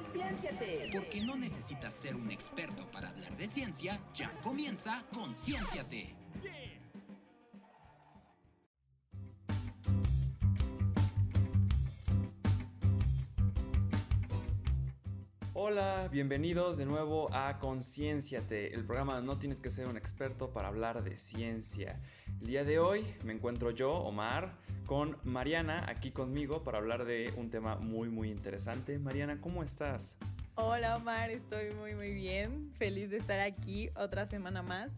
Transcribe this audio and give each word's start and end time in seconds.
Conciénciate. 0.00 0.88
Porque 0.94 1.20
no 1.20 1.36
necesitas 1.36 1.92
ser 1.92 2.16
un 2.16 2.30
experto 2.30 2.90
para 2.90 3.10
hablar 3.10 3.36
de 3.36 3.46
ciencia, 3.46 4.00
ya 4.14 4.30
comienza 4.40 5.04
Conciénciate. 5.12 6.16
Hola, 15.52 16.08
bienvenidos 16.10 16.78
de 16.78 16.86
nuevo 16.86 17.28
a 17.34 17.58
Conciénciate, 17.58 18.74
el 18.74 18.86
programa 18.86 19.20
No 19.20 19.38
tienes 19.38 19.60
que 19.60 19.68
ser 19.68 19.86
un 19.86 19.98
experto 19.98 20.50
para 20.50 20.68
hablar 20.68 21.04
de 21.04 21.18
ciencia. 21.18 22.00
El 22.40 22.46
día 22.46 22.64
de 22.64 22.78
hoy 22.78 23.04
me 23.22 23.34
encuentro 23.34 23.70
yo, 23.70 23.92
Omar, 23.92 24.54
con 24.86 25.18
Mariana 25.24 25.84
aquí 25.88 26.10
conmigo 26.10 26.64
para 26.64 26.78
hablar 26.78 27.04
de 27.04 27.30
un 27.36 27.50
tema 27.50 27.76
muy 27.76 28.08
muy 28.08 28.30
interesante. 28.30 28.98
Mariana, 28.98 29.40
¿cómo 29.42 29.62
estás? 29.62 30.16
Hola 30.54 30.96
Omar, 30.96 31.30
estoy 31.30 31.74
muy 31.74 31.94
muy 31.94 32.14
bien, 32.14 32.72
feliz 32.78 33.10
de 33.10 33.18
estar 33.18 33.40
aquí 33.40 33.90
otra 33.94 34.26
semana 34.26 34.62
más 34.62 34.90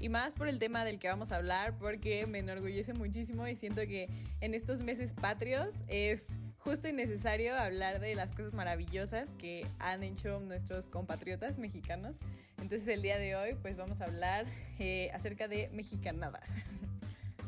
y 0.00 0.08
más 0.08 0.34
por 0.34 0.48
el 0.48 0.58
tema 0.58 0.84
del 0.84 0.98
que 0.98 1.08
vamos 1.08 1.30
a 1.30 1.36
hablar 1.36 1.78
porque 1.78 2.26
me 2.26 2.40
enorgullece 2.40 2.94
muchísimo 2.94 3.46
y 3.46 3.54
siento 3.54 3.82
que 3.82 4.08
en 4.40 4.54
estos 4.54 4.80
meses 4.80 5.14
patrios 5.14 5.74
es 5.86 6.24
justo 6.58 6.88
y 6.88 6.92
necesario 6.92 7.56
hablar 7.56 8.00
de 8.00 8.16
las 8.16 8.32
cosas 8.32 8.54
maravillosas 8.54 9.30
que 9.38 9.68
han 9.78 10.02
hecho 10.02 10.40
nuestros 10.40 10.88
compatriotas 10.88 11.58
mexicanos. 11.58 12.16
Entonces 12.60 12.88
el 12.88 13.02
día 13.02 13.18
de 13.18 13.36
hoy 13.36 13.54
pues 13.62 13.76
vamos 13.76 14.00
a 14.00 14.06
hablar 14.06 14.46
eh, 14.80 15.10
acerca 15.14 15.46
de 15.46 15.70
mexicanadas. 15.72 16.50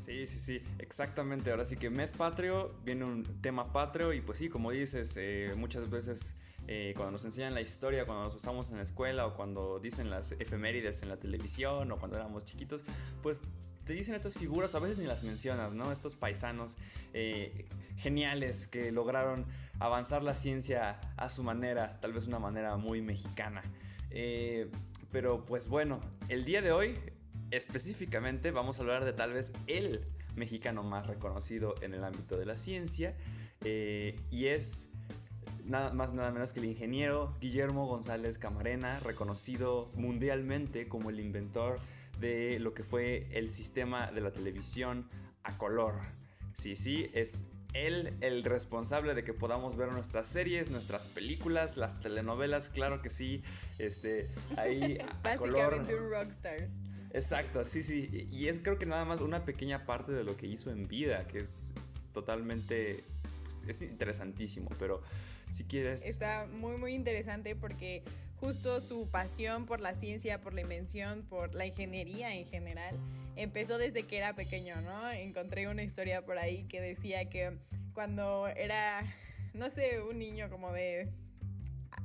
Sí, 0.05 0.27
sí, 0.27 0.39
sí, 0.39 0.63
exactamente. 0.79 1.51
Ahora 1.51 1.65
sí 1.65 1.77
que 1.77 1.91
mes 1.91 2.13
patrio, 2.13 2.75
viene 2.85 3.05
un 3.05 3.25
tema 3.41 3.73
patrio 3.73 4.13
y 4.13 4.21
pues 4.21 4.39
sí, 4.39 4.49
como 4.49 4.71
dices, 4.71 5.15
eh, 5.17 5.53
muchas 5.57 5.91
veces 5.91 6.35
eh, 6.67 6.95
cuando 6.97 7.13
nos 7.13 7.25
enseñan 7.25 7.55
la 7.55 7.61
historia, 7.61 8.07
cuando 8.07 8.25
nos 8.25 8.35
usamos 8.35 8.71
en 8.71 8.77
la 8.77 8.83
escuela 8.83 9.27
o 9.27 9.35
cuando 9.35 9.79
dicen 9.79 10.11
las 10.11 10.33
efemérides 10.33 11.03
en 11.03 11.09
la 11.09 11.17
televisión 11.17 11.91
o 11.93 11.97
cuando 11.99 12.17
éramos 12.17 12.45
chiquitos, 12.45 12.81
pues 13.23 13.43
te 13.85 13.93
dicen 13.93 14.15
estas 14.15 14.35
figuras, 14.35 14.75
a 14.75 14.79
veces 14.79 14.99
ni 14.99 15.07
las 15.07 15.23
mencionas, 15.23 15.73
¿no? 15.73 15.91
Estos 15.93 16.15
paisanos 16.15 16.77
eh, 17.13 17.67
geniales 17.97 18.67
que 18.67 18.93
lograron 18.93 19.47
avanzar 19.81 20.23
la 20.23 20.35
ciencia 20.35 21.01
a 21.17 21.29
su 21.29 21.43
manera, 21.43 21.99
tal 22.01 22.13
vez 22.13 22.27
una 22.27 22.39
manera 22.39 22.77
muy 22.77 23.03
mexicana. 23.03 23.63
Pero 25.11 25.45
pues 25.45 25.69
bueno, 25.69 26.01
el 26.29 26.45
día 26.45 26.63
de 26.63 26.73
hoy 26.73 26.99
específicamente 27.51 28.51
vamos 28.51 28.79
a 28.79 28.83
hablar 28.83 29.05
de 29.05 29.13
tal 29.13 29.33
vez 29.33 29.53
el 29.67 30.05
mexicano 30.37 30.83
más 30.83 31.07
reconocido 31.07 31.75
en 31.83 31.95
el 31.95 32.05
ámbito 32.05 32.37
de 32.37 32.47
la 32.47 32.57
ciencia 32.57 33.15
eh, 33.65 34.19
y 34.31 34.47
es 34.47 34.89
nada 35.65 35.93
más 35.93 36.15
nada 36.15 36.31
menos 36.31 36.53
que 36.53 36.61
el 36.61 36.67
ingeniero 36.67 37.37
Guillermo 37.41 37.87
González 37.87 38.39
Camarena, 38.39 39.01
reconocido 39.01 39.91
mundialmente 39.95 40.89
como 40.89 41.11
el 41.11 41.21
inventor 41.21 41.79
de 42.19 42.59
lo 42.61 42.75
que 42.75 42.85
fue 42.85 43.29
el 43.33 43.51
sistema 43.51 44.11
de 44.11 44.21
la 44.21 44.31
televisión 44.31 45.09
a 45.43 45.57
color. 45.57 45.95
Sí, 46.55 46.77
sí, 46.77 47.11
es 47.15 47.45
él 47.73 48.15
el 48.21 48.45
responsable 48.45 49.15
de 49.15 49.25
que 49.25 49.33
podamos 49.33 49.77
ver 49.77 49.93
nuestras 49.93 50.27
series, 50.27 50.71
nuestras 50.71 51.07
películas, 51.09 51.77
las 51.77 52.01
telenovelas, 52.01 52.69
claro 52.69 53.01
que 53.01 53.09
sí, 53.09 53.43
este, 53.79 54.29
ahí 54.57 54.99
a 54.99 55.17
Básicamente 55.23 55.95
un 55.95 56.11
rockstar. 56.11 56.69
Exacto, 57.13 57.65
sí, 57.65 57.83
sí, 57.83 58.29
y 58.31 58.49
es 58.49 58.61
creo 58.61 58.79
que 58.79 58.87
nada 58.87 59.05
más 59.05 59.21
una 59.21 59.45
pequeña 59.45 59.85
parte 59.85 60.13
de 60.13 60.23
lo 60.23 60.37
que 60.37 60.47
hizo 60.47 60.71
en 60.71 60.87
vida, 60.87 61.27
que 61.27 61.41
es 61.41 61.73
totalmente, 62.13 63.05
pues, 63.65 63.83
es 63.83 63.91
interesantísimo, 63.91 64.69
pero 64.79 65.03
si 65.53 65.65
quieres... 65.65 66.05
Está 66.07 66.47
muy, 66.47 66.77
muy 66.77 66.95
interesante 66.95 67.57
porque 67.57 68.05
justo 68.37 68.81
su 68.81 69.09
pasión 69.09 69.67
por 69.67 69.81
la 69.81 69.95
ciencia, 69.95 70.41
por 70.41 70.55
la 70.55 70.61
invención, 70.61 71.23
por 71.23 71.55
la 71.55 71.67
ingeniería 71.67 72.35
en 72.35 72.47
general, 72.47 72.97
empezó 73.37 73.79
desde 73.79 74.05
que 74.05 74.17
era 74.17 74.35
pequeño, 74.35 74.81
¿no? 74.81 75.11
Encontré 75.11 75.69
una 75.69 75.83
historia 75.83 76.25
por 76.25 76.39
ahí 76.39 76.65
que 76.65 76.81
decía 76.81 77.29
que 77.29 77.59
cuando 77.93 78.47
era, 78.49 79.03
no 79.53 79.69
sé, 79.71 80.01
un 80.01 80.19
niño 80.19 80.49
como 80.49 80.73
de 80.73 81.09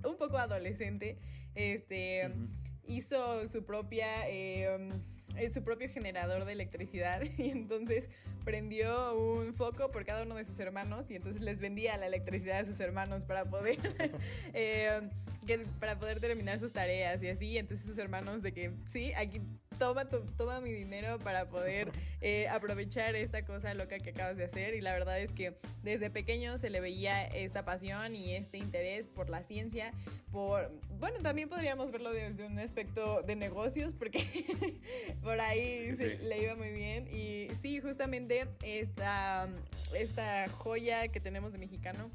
un 0.03 0.17
poco 0.17 0.37
adolescente, 0.37 1.17
este, 1.53 2.31
hizo 2.87 3.47
su 3.49 3.63
propia... 3.63 4.29
Eh, 4.29 4.89
su 5.53 5.63
propio 5.63 5.89
generador 5.89 6.45
de 6.45 6.53
electricidad 6.53 7.21
y 7.37 7.49
entonces 7.49 8.07
prendió 8.45 9.17
un 9.17 9.53
foco 9.53 9.91
por 9.91 10.05
cada 10.05 10.23
uno 10.23 10.35
de 10.35 10.45
sus 10.45 10.57
hermanos 10.61 11.11
y 11.11 11.15
entonces 11.15 11.41
les 11.41 11.59
vendía 11.59 11.97
la 11.97 12.07
electricidad 12.07 12.59
a 12.59 12.65
sus 12.65 12.79
hermanos 12.79 13.21
para 13.23 13.43
poder 13.43 13.77
eh, 14.53 15.01
para 15.79 15.99
poder 15.99 16.19
terminar 16.19 16.59
sus 16.59 16.71
tareas 16.71 17.21
y 17.21 17.27
así. 17.27 17.57
Entonces 17.57 17.85
sus 17.85 17.97
hermanos 17.97 18.41
de 18.41 18.53
que 18.53 18.71
sí 18.87 19.13
aquí 19.13 19.41
toma, 19.77 20.05
toma 20.37 20.61
mi 20.61 20.71
dinero 20.71 21.19
para 21.19 21.47
poder 21.47 21.91
eh, 22.21 22.47
aprovechar 22.49 23.15
esta 23.15 23.45
cosa 23.45 23.73
loca 23.73 23.99
que 23.99 24.11
acabas 24.11 24.37
de 24.37 24.45
hacer. 24.45 24.75
Y 24.75 24.81
la 24.81 24.93
verdad 24.93 25.19
es 25.19 25.31
que 25.31 25.57
desde 25.83 26.09
pequeño 26.09 26.57
se 26.57 26.69
le 26.69 26.79
veía 26.79 27.23
esta 27.27 27.65
pasión 27.65 28.15
y 28.15 28.35
este 28.35 28.57
interés 28.57 29.07
por 29.07 29.29
la 29.29 29.43
ciencia, 29.43 29.93
por, 30.31 30.71
bueno, 30.99 31.19
también 31.21 31.49
podríamos 31.49 31.91
verlo 31.91 32.11
desde 32.11 32.45
un 32.45 32.57
aspecto 32.59 33.21
de 33.21 33.35
negocios, 33.35 33.93
porque 33.93 34.25
por 35.21 35.39
ahí 35.39 35.91
le 36.23 36.41
iba 36.41 36.55
muy 36.55 36.71
bien. 36.71 37.07
Y 37.13 37.49
sí, 37.61 37.79
justamente 37.79 38.47
esta, 38.63 39.47
esta 39.93 40.49
joya 40.49 41.07
que 41.09 41.19
tenemos 41.19 41.51
de 41.51 41.59
mexicano, 41.59 42.09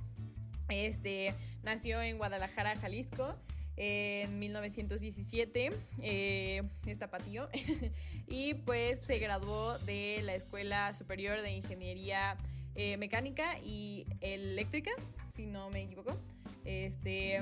este, 0.69 1.35
nació 1.63 2.01
en 2.01 2.19
Guadalajara, 2.19 2.77
Jalisco 2.77 3.37
en 3.83 4.39
1917, 4.39 5.73
eh, 6.03 6.63
es 6.85 6.99
tapatío, 6.99 7.49
y 8.29 8.53
pues 8.53 9.01
se 9.01 9.19
graduó 9.19 9.79
de 9.79 10.21
la 10.23 10.35
Escuela 10.35 10.93
Superior 10.93 11.41
de 11.41 11.53
Ingeniería 11.53 12.37
eh, 12.75 12.99
Mecánica 12.99 13.59
y 13.65 14.05
Eléctrica, 14.21 14.91
si 15.31 15.47
no 15.47 15.71
me 15.71 15.81
equivoco. 15.81 16.15
Este, 16.67 17.41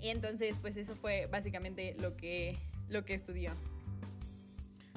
Y 0.00 0.10
entonces, 0.10 0.58
pues 0.62 0.76
eso 0.76 0.94
fue 0.94 1.26
básicamente 1.26 1.96
lo 1.98 2.16
que, 2.16 2.56
lo 2.88 3.04
que 3.04 3.14
estudió. 3.14 3.50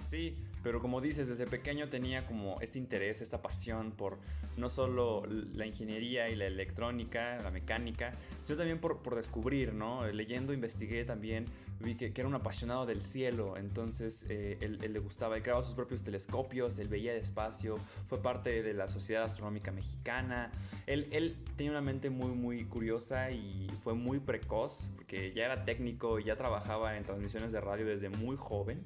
Sí, 0.07 0.35
pero 0.64 0.81
como 0.81 1.02
dices, 1.02 1.28
desde 1.28 1.46
pequeño 1.46 1.90
tenía 1.90 2.25
como 2.25 2.59
este 2.62 2.78
interés, 2.78 3.22
esta 3.22 3.42
pasión 3.42 3.92
por 3.92 4.18
no 4.58 4.70
solo 4.70 5.25
la 5.28 5.66
ingeniería 5.66 6.30
y 6.30 6.36
la 6.36 6.46
electrónica, 6.46 7.38
la 7.44 7.52
mecánica, 7.52 8.14
sino 8.46 8.58
también 8.58 8.80
por, 8.80 9.00
descubrir, 9.16 9.74
¿no? 9.74 10.06
Leyendo, 10.08 10.53
investigué 10.53 11.06
también, 11.06 11.46
vi 11.80 11.96
que, 11.96 12.12
era 12.16 12.28
un 12.28 12.36
apasionado 12.36 12.86
del 12.86 13.02
cielo, 13.02 13.58
entonces 13.58 14.25
eh, 14.30 14.58
él, 14.62 14.80
le 14.80 15.00
gustaba, 15.00 15.38
él 15.38 15.44
creaba 15.44 15.64
sus 15.64 15.74
propios 15.74 16.03
telescopios, 16.03 16.78
él 16.80 16.88
veía 16.90 17.14
el 17.14 17.20
espacio, 17.20 17.76
fue 18.08 18.22
parte 18.22 18.62
de 18.62 18.74
la 18.74 18.88
Sociedad 18.88 19.24
Astronómica 19.24 19.72
Mexicana, 19.72 20.52
él, 20.88 21.08
él 21.12 21.38
tenía 21.56 21.72
una 21.72 21.81
mente 21.81 22.09
muy, 22.09 22.31
muy 22.31 22.66
curiosa 22.66 23.31
y 23.31 23.68
fue 23.84 23.94
muy 23.94 24.20
precoz, 24.20 24.90
porque 24.96 25.31
ya 25.34 25.46
era 25.46 25.64
técnico 25.64 26.20
ya 26.20 26.36
trabajaba 26.36 26.97
en 26.97 27.03
transmisiones 27.03 27.52
de 27.52 27.62
radio 27.62 27.86
desde 27.86 28.09
muy 28.09 28.36
joven. 28.38 28.86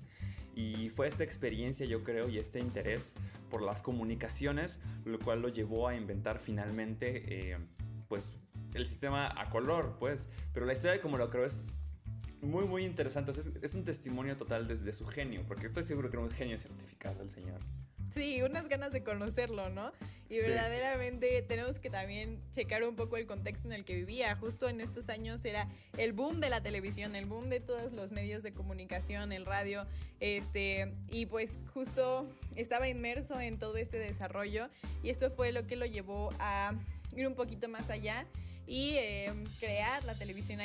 Y 0.56 0.90
fue 0.90 1.08
esta 1.08 1.24
experiencia, 1.24 1.86
yo 1.86 2.04
creo, 2.04 2.30
y 2.30 2.38
este 2.38 2.60
interés 2.60 3.14
por 3.50 3.62
las 3.62 3.82
comunicaciones, 3.82 4.80
lo 5.06 5.20
cual 5.20 5.42
lo 5.42 5.50
llevó 5.50 5.88
a 5.88 5.96
inventar 5.96 6.40
finalmente, 6.40 7.52
eh, 7.52 7.58
pues, 8.08 8.34
el 8.74 8.86
sistema 8.86 9.34
a 9.40 9.50
color, 9.50 9.98
pues. 10.00 10.30
Pero 10.54 10.66
la 10.66 10.74
historia, 10.74 11.02
como 11.02 11.18
lo 11.18 11.30
creo, 11.30 11.46
es 11.46 11.80
muy, 12.42 12.66
muy 12.66 12.86
interesante. 12.86 13.32
es, 13.32 13.76
un 13.76 13.86
testimonio 13.86 14.38
total 14.38 14.68
desde 14.68 14.94
su 14.94 15.06
genio, 15.06 15.44
porque 15.48 15.68
estoy 15.68 15.84
seguro 15.84 16.10
que 16.10 16.18
era 16.18 16.26
un 16.26 16.32
genio 16.32 16.60
certificado 16.60 17.22
el 17.22 17.30
señor. 17.30 17.60
Sí, 18.14 18.44
unas 18.44 18.70
ganas 18.70 18.92
de 18.92 19.04
conocerlo, 19.04 19.70
¿no? 19.70 19.92
Y 20.30 20.38
verdaderamente 20.38 21.42
tenemos 21.42 21.80
que 21.80 21.90
también 21.90 22.40
checar 22.54 22.84
un 22.84 22.96
poco 22.96 23.18
el 23.18 23.26
contexto 23.26 23.68
en 23.68 23.74
el 23.74 23.86
que 23.86 23.96
vivía. 23.96 24.36
Justo 24.36 24.70
en 24.70 24.82
estos 24.82 25.10
años 25.10 25.44
era 25.46 25.68
el 25.98 26.14
boom 26.14 26.40
de 26.40 26.50
la 26.50 26.62
televisión, 26.62 27.16
el 27.16 27.26
boom 27.26 27.50
de 27.50 27.60
todos 27.60 27.92
los 27.92 28.12
medios 28.12 28.44
de 28.44 28.54
comunicación, 28.54 29.32
el 29.32 29.46
radio, 29.46 29.88
este, 30.20 30.94
y 31.10 31.26
pues 31.26 31.60
justo 31.74 32.28
estaba 32.56 32.88
inmerso 32.88 33.40
en 33.40 33.58
todo 33.58 33.78
este 33.78 33.98
desarrollo 33.98 34.70
y 35.02 35.10
esto 35.10 35.32
fue 35.32 35.52
lo 35.52 35.66
que 35.66 35.76
lo 35.76 35.86
llevó 35.86 36.32
a 36.40 36.74
ir 37.16 37.28
un 37.28 37.36
poquito 37.36 37.68
más 37.68 37.90
allá 37.90 38.26
y 38.66 38.96
crear 39.60 40.04
la 40.04 40.16
televisión 40.16 40.60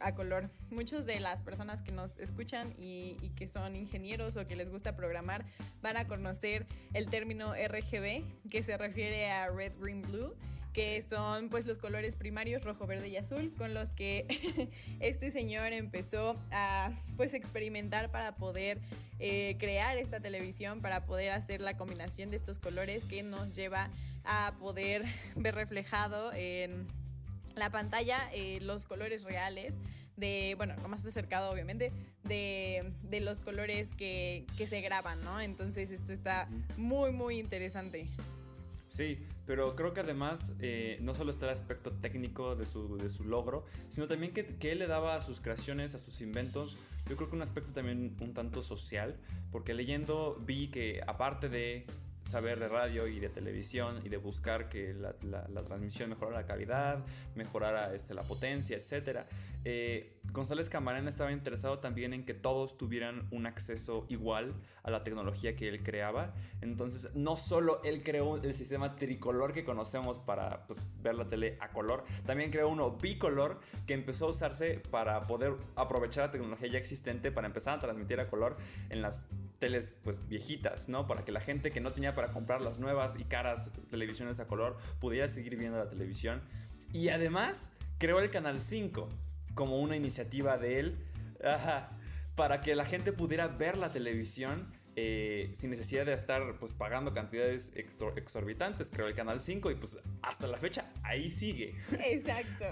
a, 0.00 0.14
color. 0.14 0.50
Muchas 0.70 1.06
de 1.06 1.20
las 1.20 1.42
personas 1.42 1.82
que 1.82 1.92
nos 1.92 2.18
escuchan 2.18 2.74
y, 2.78 3.16
que 3.36 3.48
son 3.48 3.76
ingenieros 3.76 4.36
o 4.36 4.46
que 4.46 4.56
les 4.56 4.70
gusta 4.70 4.96
programar 4.96 5.44
van 5.82 5.96
a 5.96 6.06
conocer 6.06 6.66
el 6.92 7.10
término 7.10 7.54
RGB, 7.54 8.24
que 8.50 8.62
se 8.62 8.76
refiere 8.76 9.30
a 9.30 9.48
Red, 9.48 9.72
Green, 9.80 10.02
Blue 10.02 10.34
que 10.74 11.00
son 11.02 11.50
pues 11.50 11.66
los 11.66 11.78
colores 11.78 12.16
primarios 12.16 12.64
rojo, 12.64 12.84
verde 12.86 13.08
y 13.08 13.16
azul 13.16 13.54
con 13.56 13.74
los 13.74 13.92
que 13.92 14.26
este 15.00 15.30
señor 15.30 15.72
empezó 15.72 16.36
a 16.50 16.90
pues 17.16 17.32
experimentar 17.32 18.10
para 18.10 18.34
poder 18.34 18.80
eh, 19.20 19.56
crear 19.60 19.96
esta 19.96 20.18
televisión, 20.18 20.82
para 20.82 21.06
poder 21.06 21.30
hacer 21.30 21.60
la 21.60 21.76
combinación 21.76 22.30
de 22.30 22.36
estos 22.36 22.58
colores 22.58 23.04
que 23.04 23.22
nos 23.22 23.54
lleva 23.54 23.88
a 24.24 24.54
poder 24.58 25.04
ver 25.36 25.54
reflejado 25.54 26.32
en 26.32 26.88
la 27.54 27.70
pantalla 27.70 28.18
eh, 28.32 28.58
los 28.62 28.84
colores 28.84 29.22
reales 29.22 29.76
de, 30.16 30.54
bueno, 30.56 30.74
lo 30.82 30.88
más 30.88 31.04
acercado 31.06 31.50
obviamente, 31.50 31.92
de, 32.22 32.92
de 33.02 33.20
los 33.20 33.40
colores 33.40 33.90
que, 33.94 34.46
que, 34.56 34.66
se 34.66 34.80
graban, 34.80 35.20
¿no? 35.22 35.40
Entonces 35.40 35.90
esto 35.90 36.12
está 36.12 36.48
muy, 36.76 37.10
muy 37.10 37.38
interesante. 37.38 38.08
Sí, 38.86 39.18
pero 39.44 39.74
creo 39.74 39.92
que 39.92 40.00
además 40.00 40.52
eh, 40.60 40.98
no 41.00 41.14
solo 41.14 41.32
está 41.32 41.46
el 41.46 41.52
aspecto 41.52 41.90
técnico 41.90 42.54
de 42.54 42.64
su, 42.64 42.96
de 42.96 43.08
su 43.08 43.24
logro, 43.24 43.64
sino 43.88 44.06
también 44.06 44.32
que, 44.32 44.44
que, 44.44 44.70
él 44.70 44.78
le 44.78 44.86
daba 44.86 45.16
a 45.16 45.20
sus 45.20 45.40
creaciones, 45.40 45.94
a 45.96 45.98
sus 45.98 46.20
inventos, 46.20 46.76
yo 47.08 47.16
creo 47.16 47.28
que 47.28 47.34
un 47.34 47.42
aspecto 47.42 47.72
también 47.72 48.16
un 48.20 48.34
tanto 48.34 48.62
social, 48.62 49.16
porque 49.50 49.74
leyendo 49.74 50.40
vi 50.46 50.68
que 50.68 51.02
aparte 51.06 51.48
de 51.48 51.86
saber 52.24 52.58
de 52.58 52.68
radio 52.68 53.06
y 53.06 53.20
de 53.20 53.28
televisión 53.28 54.00
y 54.04 54.08
de 54.08 54.16
buscar 54.16 54.68
que 54.68 54.94
la, 54.94 55.14
la, 55.22 55.46
la 55.48 55.62
transmisión 55.62 56.10
mejorara 56.10 56.40
la 56.40 56.46
calidad, 56.46 57.04
mejorara 57.34 57.94
este, 57.94 58.14
la 58.14 58.22
potencia, 58.22 58.76
etc. 58.76 59.26
González 60.34 60.68
Camarena 60.68 61.08
estaba 61.08 61.30
interesado 61.30 61.78
también 61.78 62.12
en 62.12 62.24
que 62.24 62.34
todos 62.34 62.76
tuvieran 62.76 63.28
un 63.30 63.46
acceso 63.46 64.04
igual 64.08 64.52
a 64.82 64.90
la 64.90 65.04
tecnología 65.04 65.54
que 65.54 65.68
él 65.68 65.84
creaba. 65.84 66.34
Entonces, 66.60 67.08
no 67.14 67.36
solo 67.36 67.80
él 67.84 68.02
creó 68.02 68.42
el 68.42 68.52
sistema 68.54 68.96
tricolor 68.96 69.52
que 69.52 69.62
conocemos 69.62 70.18
para 70.18 70.66
pues, 70.66 70.82
ver 71.00 71.14
la 71.14 71.28
tele 71.28 71.56
a 71.60 71.68
color, 71.68 72.04
también 72.26 72.50
creó 72.50 72.68
uno 72.68 72.90
bicolor 72.90 73.60
que 73.86 73.94
empezó 73.94 74.26
a 74.26 74.30
usarse 74.30 74.82
para 74.90 75.22
poder 75.22 75.54
aprovechar 75.76 76.26
la 76.26 76.32
tecnología 76.32 76.68
ya 76.68 76.78
existente 76.78 77.30
para 77.30 77.46
empezar 77.46 77.78
a 77.78 77.80
transmitir 77.80 78.18
a 78.18 78.28
color 78.28 78.56
en 78.90 79.02
las 79.02 79.28
teles 79.60 79.94
pues 80.02 80.26
viejitas, 80.26 80.88
¿no? 80.88 81.06
Para 81.06 81.24
que 81.24 81.30
la 81.30 81.40
gente 81.40 81.70
que 81.70 81.80
no 81.80 81.92
tenía 81.92 82.16
para 82.16 82.32
comprar 82.32 82.60
las 82.60 82.80
nuevas 82.80 83.16
y 83.20 83.24
caras 83.24 83.70
televisiones 83.88 84.40
a 84.40 84.48
color 84.48 84.78
pudiera 84.98 85.28
seguir 85.28 85.56
viendo 85.56 85.78
la 85.78 85.88
televisión. 85.88 86.42
Y 86.92 87.10
además 87.10 87.70
creó 87.98 88.18
el 88.18 88.30
Canal 88.30 88.58
5 88.58 89.08
como 89.54 89.80
una 89.80 89.96
iniciativa 89.96 90.58
de 90.58 90.80
él 90.80 90.98
para 92.34 92.60
que 92.60 92.74
la 92.74 92.84
gente 92.84 93.12
pudiera 93.12 93.46
ver 93.46 93.76
la 93.76 93.92
televisión 93.92 94.72
eh, 94.96 95.52
sin 95.56 95.70
necesidad 95.70 96.06
de 96.06 96.12
estar 96.12 96.56
pues 96.58 96.72
pagando 96.72 97.12
cantidades 97.12 97.72
exorbitantes. 97.74 98.90
Creo 98.90 99.08
el 99.08 99.14
Canal 99.14 99.40
5 99.40 99.70
y 99.72 99.74
pues 99.74 99.98
hasta 100.22 100.46
la 100.46 100.56
fecha 100.56 100.90
ahí 101.02 101.30
sigue. 101.30 101.74
Exacto. 102.04 102.64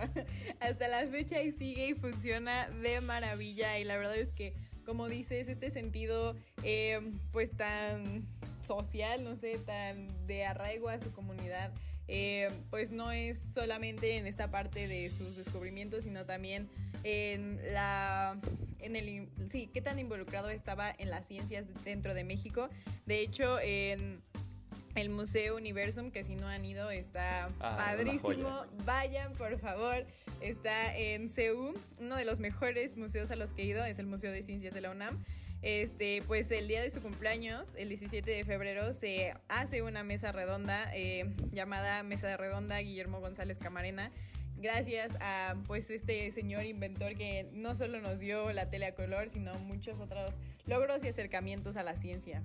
Hasta 0.60 0.88
la 0.88 1.06
fecha 1.08 1.36
ahí 1.36 1.52
sigue 1.52 1.88
y 1.88 1.94
funciona 1.94 2.68
de 2.70 3.00
maravilla 3.00 3.78
y 3.78 3.84
la 3.84 3.96
verdad 3.96 4.16
es 4.16 4.32
que 4.32 4.54
como 4.84 5.08
dices, 5.08 5.48
este 5.48 5.70
sentido 5.70 6.36
eh, 6.62 7.00
pues 7.32 7.52
tan 7.52 8.26
social, 8.62 9.24
no 9.24 9.36
sé, 9.36 9.58
tan 9.58 10.26
de 10.26 10.44
arraigo 10.44 10.88
a 10.88 10.98
su 10.98 11.12
comunidad, 11.12 11.72
eh, 12.08 12.50
pues 12.70 12.90
no 12.90 13.12
es 13.12 13.38
solamente 13.54 14.16
en 14.16 14.26
esta 14.26 14.50
parte 14.50 14.88
de 14.88 15.10
sus 15.10 15.36
descubrimientos, 15.36 16.04
sino 16.04 16.26
también 16.26 16.68
en 17.04 17.60
la 17.72 18.38
en 18.80 18.96
el 18.96 19.28
sí, 19.48 19.68
qué 19.72 19.80
tan 19.80 19.98
involucrado 19.98 20.50
estaba 20.50 20.92
en 20.96 21.10
las 21.10 21.26
ciencias 21.26 21.66
dentro 21.84 22.14
de 22.14 22.24
México. 22.24 22.68
De 23.06 23.20
hecho, 23.20 23.58
en 23.60 24.22
el 24.94 25.08
Museo 25.08 25.56
Universum, 25.56 26.10
que 26.10 26.24
si 26.24 26.34
no 26.34 26.48
han 26.48 26.64
ido, 26.64 26.90
está 26.90 27.48
ah, 27.60 27.76
padrísimo. 27.78 28.66
Vayan, 28.84 29.32
por 29.34 29.58
favor. 29.58 30.06
Está 30.42 30.96
en 30.96 31.28
CEU, 31.28 31.72
uno 32.00 32.16
de 32.16 32.24
los 32.24 32.40
mejores 32.40 32.96
museos 32.96 33.30
a 33.30 33.36
los 33.36 33.52
que 33.52 33.62
he 33.62 33.66
ido, 33.66 33.84
es 33.84 34.00
el 34.00 34.06
Museo 34.06 34.32
de 34.32 34.42
Ciencias 34.42 34.74
de 34.74 34.80
la 34.80 34.90
UNAM. 34.90 35.24
Este, 35.62 36.20
pues 36.26 36.50
el 36.50 36.66
día 36.66 36.82
de 36.82 36.90
su 36.90 37.00
cumpleaños, 37.00 37.68
el 37.76 37.88
17 37.88 38.28
de 38.28 38.44
febrero, 38.44 38.92
se 38.92 39.34
hace 39.48 39.82
una 39.82 40.02
mesa 40.02 40.32
redonda 40.32 40.90
eh, 40.94 41.32
llamada 41.52 42.02
Mesa 42.02 42.36
Redonda 42.36 42.78
Guillermo 42.78 43.20
González 43.20 43.58
Camarena. 43.58 44.10
Gracias 44.56 45.12
a 45.20 45.54
pues 45.68 45.88
este 45.90 46.30
señor 46.32 46.66
inventor 46.66 47.14
que 47.14 47.48
no 47.52 47.76
solo 47.76 48.00
nos 48.00 48.18
dio 48.18 48.52
la 48.52 48.68
tele 48.68 48.86
a 48.86 48.94
color, 48.96 49.30
sino 49.30 49.54
muchos 49.60 50.00
otros 50.00 50.40
logros 50.66 51.04
y 51.04 51.08
acercamientos 51.08 51.76
a 51.76 51.84
la 51.84 51.96
ciencia. 51.96 52.42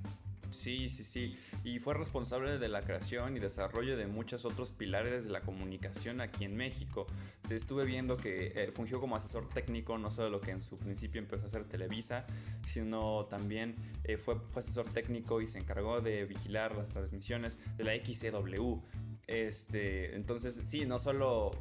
Sí, 0.51 0.89
sí, 0.89 1.03
sí. 1.03 1.38
Y 1.63 1.79
fue 1.79 1.94
responsable 1.94 2.57
de 2.57 2.67
la 2.67 2.81
creación 2.81 3.35
y 3.35 3.39
desarrollo 3.39 3.97
de 3.97 4.07
muchos 4.07 4.45
otros 4.45 4.71
pilares 4.71 5.25
de 5.25 5.31
la 5.31 5.41
comunicación 5.41 6.21
aquí 6.21 6.45
en 6.45 6.55
México. 6.55 7.07
Estuve 7.49 7.85
viendo 7.85 8.17
que 8.17 8.53
eh, 8.55 8.71
fungió 8.73 8.99
como 8.99 9.15
asesor 9.15 9.47
técnico, 9.49 9.97
no 9.97 10.11
solo 10.11 10.29
lo 10.29 10.41
que 10.41 10.51
en 10.51 10.61
su 10.61 10.77
principio 10.77 11.19
empezó 11.19 11.44
a 11.44 11.47
hacer 11.47 11.65
Televisa, 11.65 12.25
sino 12.65 13.25
también 13.25 13.75
eh, 14.03 14.17
fue, 14.17 14.39
fue 14.51 14.61
asesor 14.61 14.89
técnico 14.91 15.41
y 15.41 15.47
se 15.47 15.59
encargó 15.59 16.01
de 16.01 16.25
vigilar 16.25 16.75
las 16.75 16.89
transmisiones 16.89 17.59
de 17.77 17.83
la 17.83 17.94
XCW. 17.95 18.81
Este, 19.27 20.15
entonces, 20.15 20.61
sí, 20.63 20.85
no 20.85 20.99
solo 20.99 21.51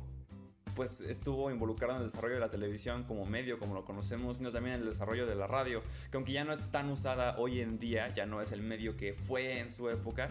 pues 0.77 1.01
estuvo 1.01 1.51
involucrado 1.51 1.97
en 1.97 2.03
el 2.03 2.11
desarrollo 2.11 2.35
de 2.35 2.41
la 2.41 2.51
televisión 2.51 3.03
como 3.05 3.27
medio, 3.27 3.59
como 3.59 3.75
lo 3.75 3.85
conocemos, 3.85 4.37
sino 4.37 4.53
también 4.53 4.77
en 4.77 4.83
el 4.83 4.89
desarrollo 4.89 5.27
de 5.27 5.35
la 5.35 5.49
radio, 5.49 5.83
que 6.11 6.17
aunque 6.19 6.33
ya 6.33 6.45
no 6.45 6.53
es 6.53 6.61
tan 6.71 6.91
usada 6.91 7.37
hoy 7.39 7.61
en 7.61 7.79
día, 7.81 8.15
ya 8.15 8.27
no 8.27 8.41
es 8.41 8.53
el 8.53 8.63
medio 8.63 8.97
que 8.97 9.15
fue 9.15 9.59
en 9.59 9.73
su 9.73 9.89
época, 9.89 10.31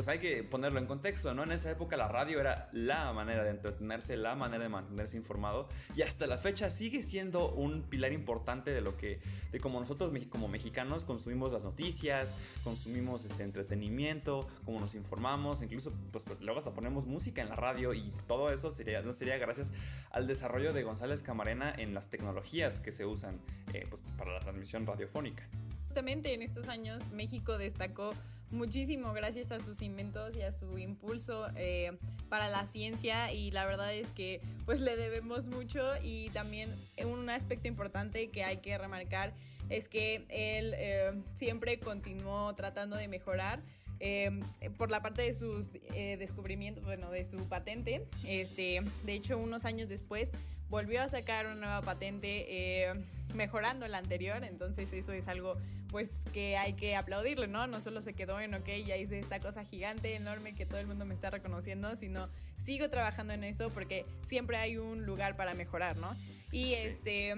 pues 0.00 0.08
hay 0.08 0.18
que 0.18 0.42
ponerlo 0.42 0.78
en 0.78 0.86
contexto, 0.86 1.34
¿no? 1.34 1.42
En 1.42 1.52
esa 1.52 1.70
época 1.70 1.94
la 1.98 2.08
radio 2.08 2.40
era 2.40 2.70
la 2.72 3.12
manera 3.12 3.44
de 3.44 3.50
entretenerse, 3.50 4.16
la 4.16 4.34
manera 4.34 4.62
de 4.62 4.70
mantenerse 4.70 5.18
informado 5.18 5.68
y 5.94 6.00
hasta 6.00 6.26
la 6.26 6.38
fecha 6.38 6.70
sigue 6.70 7.02
siendo 7.02 7.52
un 7.52 7.82
pilar 7.82 8.10
importante 8.10 8.70
de 8.70 8.80
lo 8.80 8.96
que, 8.96 9.20
de 9.52 9.60
como 9.60 9.78
nosotros 9.78 10.10
como 10.30 10.48
mexicanos 10.48 11.04
consumimos 11.04 11.52
las 11.52 11.64
noticias, 11.64 12.34
consumimos 12.64 13.26
este 13.26 13.42
entretenimiento, 13.42 14.48
cómo 14.64 14.80
nos 14.80 14.94
informamos, 14.94 15.60
incluso 15.60 15.92
pues 16.10 16.24
luego 16.40 16.60
hasta 16.60 16.70
ponemos 16.70 17.04
música 17.04 17.42
en 17.42 17.50
la 17.50 17.56
radio 17.56 17.92
y 17.92 18.10
todo 18.26 18.50
eso 18.50 18.70
sería, 18.70 19.02
no 19.02 19.12
sería 19.12 19.36
gracias 19.36 19.70
al 20.12 20.26
desarrollo 20.26 20.72
de 20.72 20.82
González 20.82 21.20
Camarena 21.20 21.74
en 21.76 21.92
las 21.92 22.08
tecnologías 22.08 22.80
que 22.80 22.90
se 22.90 23.04
usan 23.04 23.38
eh, 23.74 23.86
pues, 23.90 24.00
para 24.16 24.32
la 24.32 24.40
transmisión 24.40 24.86
radiofónica. 24.86 25.46
Justamente 25.90 26.34
en 26.34 26.42
estos 26.42 26.68
años 26.68 27.02
México 27.10 27.58
destacó 27.58 28.14
muchísimo 28.52 29.12
gracias 29.12 29.50
a 29.50 29.58
sus 29.58 29.82
inventos 29.82 30.36
y 30.36 30.42
a 30.42 30.52
su 30.52 30.78
impulso 30.78 31.48
eh, 31.56 31.98
para 32.28 32.48
la 32.48 32.64
ciencia 32.68 33.32
y 33.32 33.50
la 33.50 33.66
verdad 33.66 33.92
es 33.92 34.06
que 34.12 34.40
pues 34.66 34.80
le 34.80 34.94
debemos 34.94 35.48
mucho 35.48 35.84
y 36.00 36.30
también 36.30 36.70
un 37.04 37.28
aspecto 37.28 37.66
importante 37.66 38.30
que 38.30 38.44
hay 38.44 38.58
que 38.58 38.78
remarcar 38.78 39.34
es 39.68 39.88
que 39.88 40.24
él 40.28 40.74
eh, 40.76 41.12
siempre 41.34 41.80
continuó 41.80 42.54
tratando 42.54 42.94
de 42.94 43.08
mejorar 43.08 43.60
eh, 44.00 44.40
por 44.78 44.90
la 44.90 45.02
parte 45.02 45.22
de 45.22 45.34
sus 45.34 45.70
descubrimientos, 45.72 46.84
bueno, 46.84 47.10
de 47.10 47.24
su 47.24 47.36
patente. 47.48 48.06
Este, 48.26 48.82
de 49.04 49.12
hecho, 49.12 49.38
unos 49.38 49.64
años 49.64 49.88
después 49.88 50.32
volvió 50.68 51.02
a 51.02 51.08
sacar 51.08 51.46
una 51.46 51.54
nueva 51.54 51.80
patente 51.82 52.94
mejorando 53.34 53.86
la 53.88 53.98
anterior, 53.98 54.42
entonces 54.44 54.92
eso 54.92 55.12
es 55.12 55.28
algo 55.28 55.56
pues 55.90 56.08
que 56.32 56.56
hay 56.56 56.74
que 56.74 56.94
aplaudirle, 56.96 57.48
¿no? 57.48 57.66
No 57.66 57.80
solo 57.80 58.00
se 58.00 58.14
quedó 58.14 58.40
en, 58.40 58.54
ok, 58.54 58.68
ya 58.86 58.96
hice 58.96 59.18
esta 59.18 59.40
cosa 59.40 59.64
gigante, 59.64 60.14
enorme, 60.14 60.54
que 60.54 60.66
todo 60.66 60.78
el 60.78 60.86
mundo 60.86 61.04
me 61.04 61.14
está 61.14 61.30
reconociendo, 61.30 61.96
sino 61.96 62.28
sigo 62.64 62.88
trabajando 62.88 63.32
en 63.32 63.44
eso 63.44 63.70
porque 63.70 64.06
siempre 64.26 64.56
hay 64.56 64.76
un 64.76 65.04
lugar 65.04 65.36
para 65.36 65.54
mejorar, 65.54 65.96
¿no? 65.96 66.16
Y 66.52 66.74
este, 66.74 67.34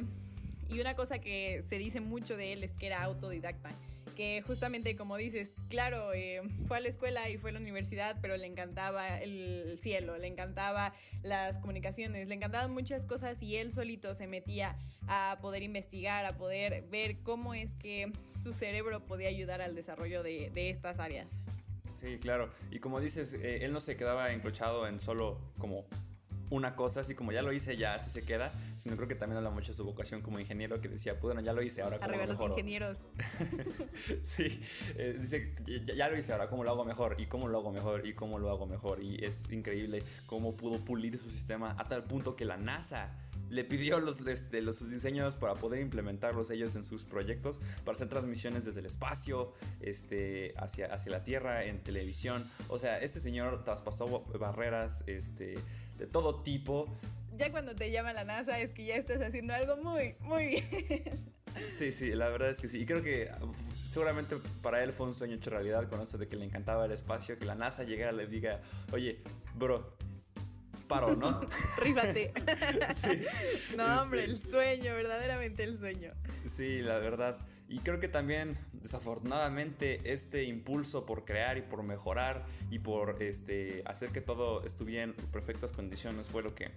y 0.68 0.80
una 0.80 0.94
cosa 0.94 1.18
que 1.18 1.64
se 1.68 1.78
dice 1.78 2.00
mucho 2.00 2.36
de 2.36 2.52
él 2.52 2.64
es 2.64 2.72
que 2.72 2.86
era 2.86 3.02
autodidacta 3.02 3.70
que 4.14 4.42
justamente 4.42 4.96
como 4.96 5.16
dices, 5.16 5.52
claro, 5.68 6.12
eh, 6.12 6.42
fue 6.66 6.78
a 6.78 6.80
la 6.80 6.88
escuela 6.88 7.28
y 7.28 7.38
fue 7.38 7.50
a 7.50 7.52
la 7.54 7.60
universidad, 7.60 8.16
pero 8.20 8.36
le 8.36 8.46
encantaba 8.46 9.18
el 9.20 9.78
cielo, 9.78 10.18
le 10.18 10.26
encantaba 10.26 10.94
las 11.22 11.58
comunicaciones, 11.58 12.28
le 12.28 12.34
encantaban 12.34 12.72
muchas 12.72 13.06
cosas 13.06 13.42
y 13.42 13.56
él 13.56 13.72
solito 13.72 14.14
se 14.14 14.26
metía 14.26 14.76
a 15.08 15.38
poder 15.40 15.62
investigar, 15.62 16.24
a 16.24 16.36
poder 16.36 16.84
ver 16.90 17.18
cómo 17.22 17.54
es 17.54 17.74
que 17.74 18.12
su 18.42 18.52
cerebro 18.52 19.04
podía 19.06 19.28
ayudar 19.28 19.62
al 19.62 19.74
desarrollo 19.74 20.22
de, 20.22 20.50
estas 20.54 20.98
áreas. 20.98 21.38
Sí, 22.00 22.18
claro. 22.18 22.50
Y 22.70 22.80
como 22.80 23.00
dices, 23.00 23.32
eh, 23.34 23.64
él 23.64 23.72
no 23.72 23.80
se 23.80 23.96
quedaba 23.96 24.32
encrochado 24.32 24.86
en 24.88 24.98
solo 24.98 25.38
como 25.58 25.84
una 26.52 26.76
cosa, 26.76 27.00
así 27.00 27.14
como 27.14 27.32
ya 27.32 27.40
lo 27.40 27.50
hice, 27.52 27.78
ya 27.78 27.94
así 27.94 28.10
se 28.10 28.22
queda, 28.22 28.52
sino 28.76 28.94
creo 28.96 29.08
que 29.08 29.14
también 29.14 29.38
habla 29.38 29.50
mucho 29.50 29.68
de 29.68 29.72
su 29.72 29.84
vocación 29.84 30.20
como 30.20 30.38
ingeniero, 30.38 30.82
que 30.82 30.88
decía, 30.88 31.14
pues 31.14 31.34
bueno, 31.34 31.40
ya 31.40 31.54
lo 31.54 31.62
hice, 31.62 31.80
ahora 31.80 31.98
como 31.98 32.10
Arriba 32.10 32.26
los 32.26 32.40
ingenieros. 32.42 32.98
sí, 34.22 34.60
eh, 34.96 35.16
dice, 35.18 35.54
ya, 35.64 35.94
ya, 35.94 36.08
lo 36.10 36.18
hice, 36.18 36.32
ahora 36.32 36.50
cómo 36.50 36.62
lo 36.62 36.70
hago 36.70 36.84
mejor, 36.84 37.16
y 37.18 37.26
cómo 37.26 37.48
lo 37.48 37.58
hago 37.58 37.72
mejor, 37.72 38.06
y 38.06 38.12
cómo 38.12 38.38
lo 38.38 38.50
hago 38.50 38.66
mejor, 38.66 39.02
y 39.02 39.24
es 39.24 39.50
increíble 39.50 40.02
cómo 40.26 40.54
pudo 40.54 40.84
pulir 40.84 41.18
su 41.18 41.30
sistema 41.30 41.74
a 41.78 41.88
tal 41.88 42.04
punto 42.04 42.36
que 42.36 42.44
la 42.44 42.58
NASA 42.58 43.16
le 43.52 43.64
pidió 43.64 44.00
los, 44.00 44.18
este, 44.26 44.62
los, 44.62 44.76
sus 44.76 44.90
diseños 44.90 45.36
para 45.36 45.54
poder 45.54 45.82
implementarlos 45.82 46.50
ellos 46.50 46.74
en 46.74 46.84
sus 46.84 47.04
proyectos, 47.04 47.60
para 47.84 47.96
hacer 47.96 48.08
transmisiones 48.08 48.64
desde 48.64 48.80
el 48.80 48.86
espacio, 48.86 49.52
este, 49.80 50.54
hacia, 50.56 50.86
hacia 50.86 51.12
la 51.12 51.22
Tierra, 51.22 51.64
en 51.64 51.82
televisión. 51.82 52.46
O 52.68 52.78
sea, 52.78 52.98
este 52.98 53.20
señor 53.20 53.62
traspasó 53.62 54.24
barreras 54.40 55.04
este, 55.06 55.54
de 55.98 56.06
todo 56.06 56.42
tipo. 56.42 56.86
Ya 57.36 57.50
cuando 57.50 57.74
te 57.74 57.90
llama 57.90 58.12
la 58.12 58.24
NASA 58.24 58.60
es 58.60 58.70
que 58.70 58.84
ya 58.84 58.96
estás 58.96 59.20
haciendo 59.22 59.54
algo 59.54 59.76
muy, 59.76 60.16
muy 60.20 60.46
bien. 60.48 61.32
Sí, 61.70 61.92
sí, 61.92 62.10
la 62.12 62.28
verdad 62.28 62.50
es 62.50 62.60
que 62.60 62.68
sí. 62.68 62.80
Y 62.80 62.86
creo 62.86 63.02
que 63.02 63.30
seguramente 63.92 64.36
para 64.62 64.82
él 64.82 64.92
fue 64.92 65.06
un 65.06 65.14
sueño 65.14 65.36
hecho 65.36 65.50
realidad 65.50 65.88
con 65.88 66.00
eso 66.00 66.18
de 66.18 66.28
que 66.28 66.36
le 66.36 66.44
encantaba 66.44 66.86
el 66.86 66.92
espacio, 66.92 67.38
que 67.38 67.44
la 67.44 67.54
NASA 67.54 67.84
llegara 67.84 68.12
y 68.12 68.16
le 68.16 68.26
diga, 68.26 68.60
oye, 68.92 69.22
bro, 69.54 69.96
paro, 70.88 71.14
¿no? 71.14 71.40
Rífate. 71.82 72.32
no, 73.76 74.02
hombre, 74.02 74.24
el 74.24 74.34
este 74.34 74.50
sueño, 74.50 74.94
verdaderamente 74.94 75.64
el 75.64 75.78
sueño. 75.78 76.12
Sí, 76.48 76.80
la 76.80 76.98
verdad. 76.98 77.38
Y 77.72 77.78
creo 77.78 77.98
que 78.00 78.08
también, 78.08 78.58
desafortunadamente, 78.74 80.12
este 80.12 80.44
impulso 80.44 81.06
por 81.06 81.24
crear 81.24 81.56
y 81.56 81.62
por 81.62 81.82
mejorar 81.82 82.44
y 82.70 82.80
por 82.80 83.22
este, 83.22 83.82
hacer 83.86 84.10
que 84.10 84.20
todo 84.20 84.62
estuviera 84.66 85.04
en 85.04 85.14
perfectas 85.14 85.72
condiciones 85.72 86.26
fue 86.26 86.42
lo 86.42 86.54
que 86.54 86.70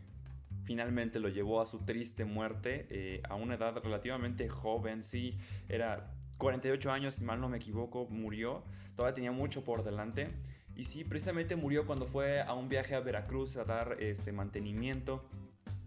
finalmente 0.63 1.19
lo 1.19 1.27
llevó 1.27 1.59
a 1.59 1.65
su 1.65 1.79
triste 1.79 2.23
muerte 2.23 2.87
eh, 2.89 3.21
a 3.27 3.35
una 3.35 3.55
edad 3.55 3.75
relativamente 3.83 4.47
joven, 4.47 5.03
sí, 5.03 5.37
era 5.67 6.13
48 6.37 6.89
años, 6.89 7.15
si 7.15 7.25
mal 7.25 7.41
no 7.41 7.49
me 7.49 7.57
equivoco, 7.57 8.07
murió, 8.09 8.63
todavía 8.95 9.15
tenía 9.15 9.31
mucho 9.33 9.65
por 9.65 9.83
delante. 9.83 10.29
Y 10.77 10.85
sí, 10.85 11.03
precisamente 11.03 11.57
murió 11.57 11.85
cuando 11.85 12.05
fue 12.05 12.41
a 12.41 12.53
un 12.53 12.69
viaje 12.69 12.95
a 12.95 13.01
Veracruz 13.01 13.57
a 13.57 13.65
dar 13.65 13.97
este 13.99 14.31
mantenimiento 14.31 15.27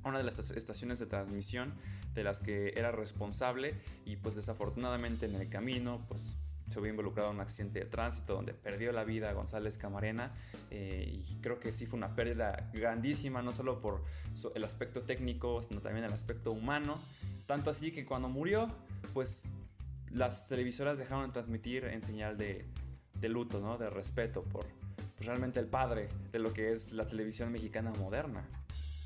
a 0.02 0.08
una 0.10 0.18
de 0.18 0.24
las 0.24 0.38
estaciones 0.50 0.98
de 0.98 1.06
transmisión 1.06 1.72
de 2.18 2.24
las 2.24 2.40
que 2.40 2.72
era 2.76 2.90
responsable 2.90 3.74
y 4.04 4.16
pues 4.16 4.34
desafortunadamente 4.34 5.26
en 5.26 5.36
el 5.36 5.48
camino 5.48 6.04
pues 6.08 6.36
se 6.68 6.78
había 6.78 6.90
involucrado 6.90 7.30
en 7.30 7.36
un 7.36 7.40
accidente 7.40 7.78
de 7.78 7.86
tránsito 7.86 8.34
donde 8.34 8.52
perdió 8.52 8.92
la 8.92 9.04
vida 9.04 9.32
González 9.32 9.78
Camarena 9.78 10.32
eh, 10.70 11.22
y 11.26 11.36
creo 11.40 11.60
que 11.60 11.72
sí 11.72 11.86
fue 11.86 11.96
una 11.96 12.14
pérdida 12.14 12.70
grandísima, 12.72 13.40
no 13.40 13.52
solo 13.52 13.80
por 13.80 14.04
el 14.54 14.64
aspecto 14.64 15.02
técnico, 15.02 15.62
sino 15.62 15.80
también 15.80 16.04
el 16.04 16.12
aspecto 16.12 16.52
humano. 16.52 16.98
Tanto 17.46 17.70
así 17.70 17.90
que 17.92 18.04
cuando 18.04 18.28
murió, 18.28 18.68
pues 19.14 19.44
las 20.10 20.48
televisoras 20.48 20.98
dejaron 20.98 21.28
de 21.28 21.32
transmitir 21.32 21.84
en 21.84 22.02
señal 22.02 22.36
de, 22.36 22.66
de 23.14 23.28
luto, 23.28 23.60
¿no? 23.60 23.78
de 23.78 23.88
respeto 23.88 24.42
por 24.42 24.66
pues, 25.16 25.26
realmente 25.26 25.60
el 25.60 25.66
padre 25.66 26.08
de 26.32 26.38
lo 26.38 26.52
que 26.52 26.72
es 26.72 26.92
la 26.92 27.06
televisión 27.06 27.50
mexicana 27.50 27.92
moderna. 27.92 28.44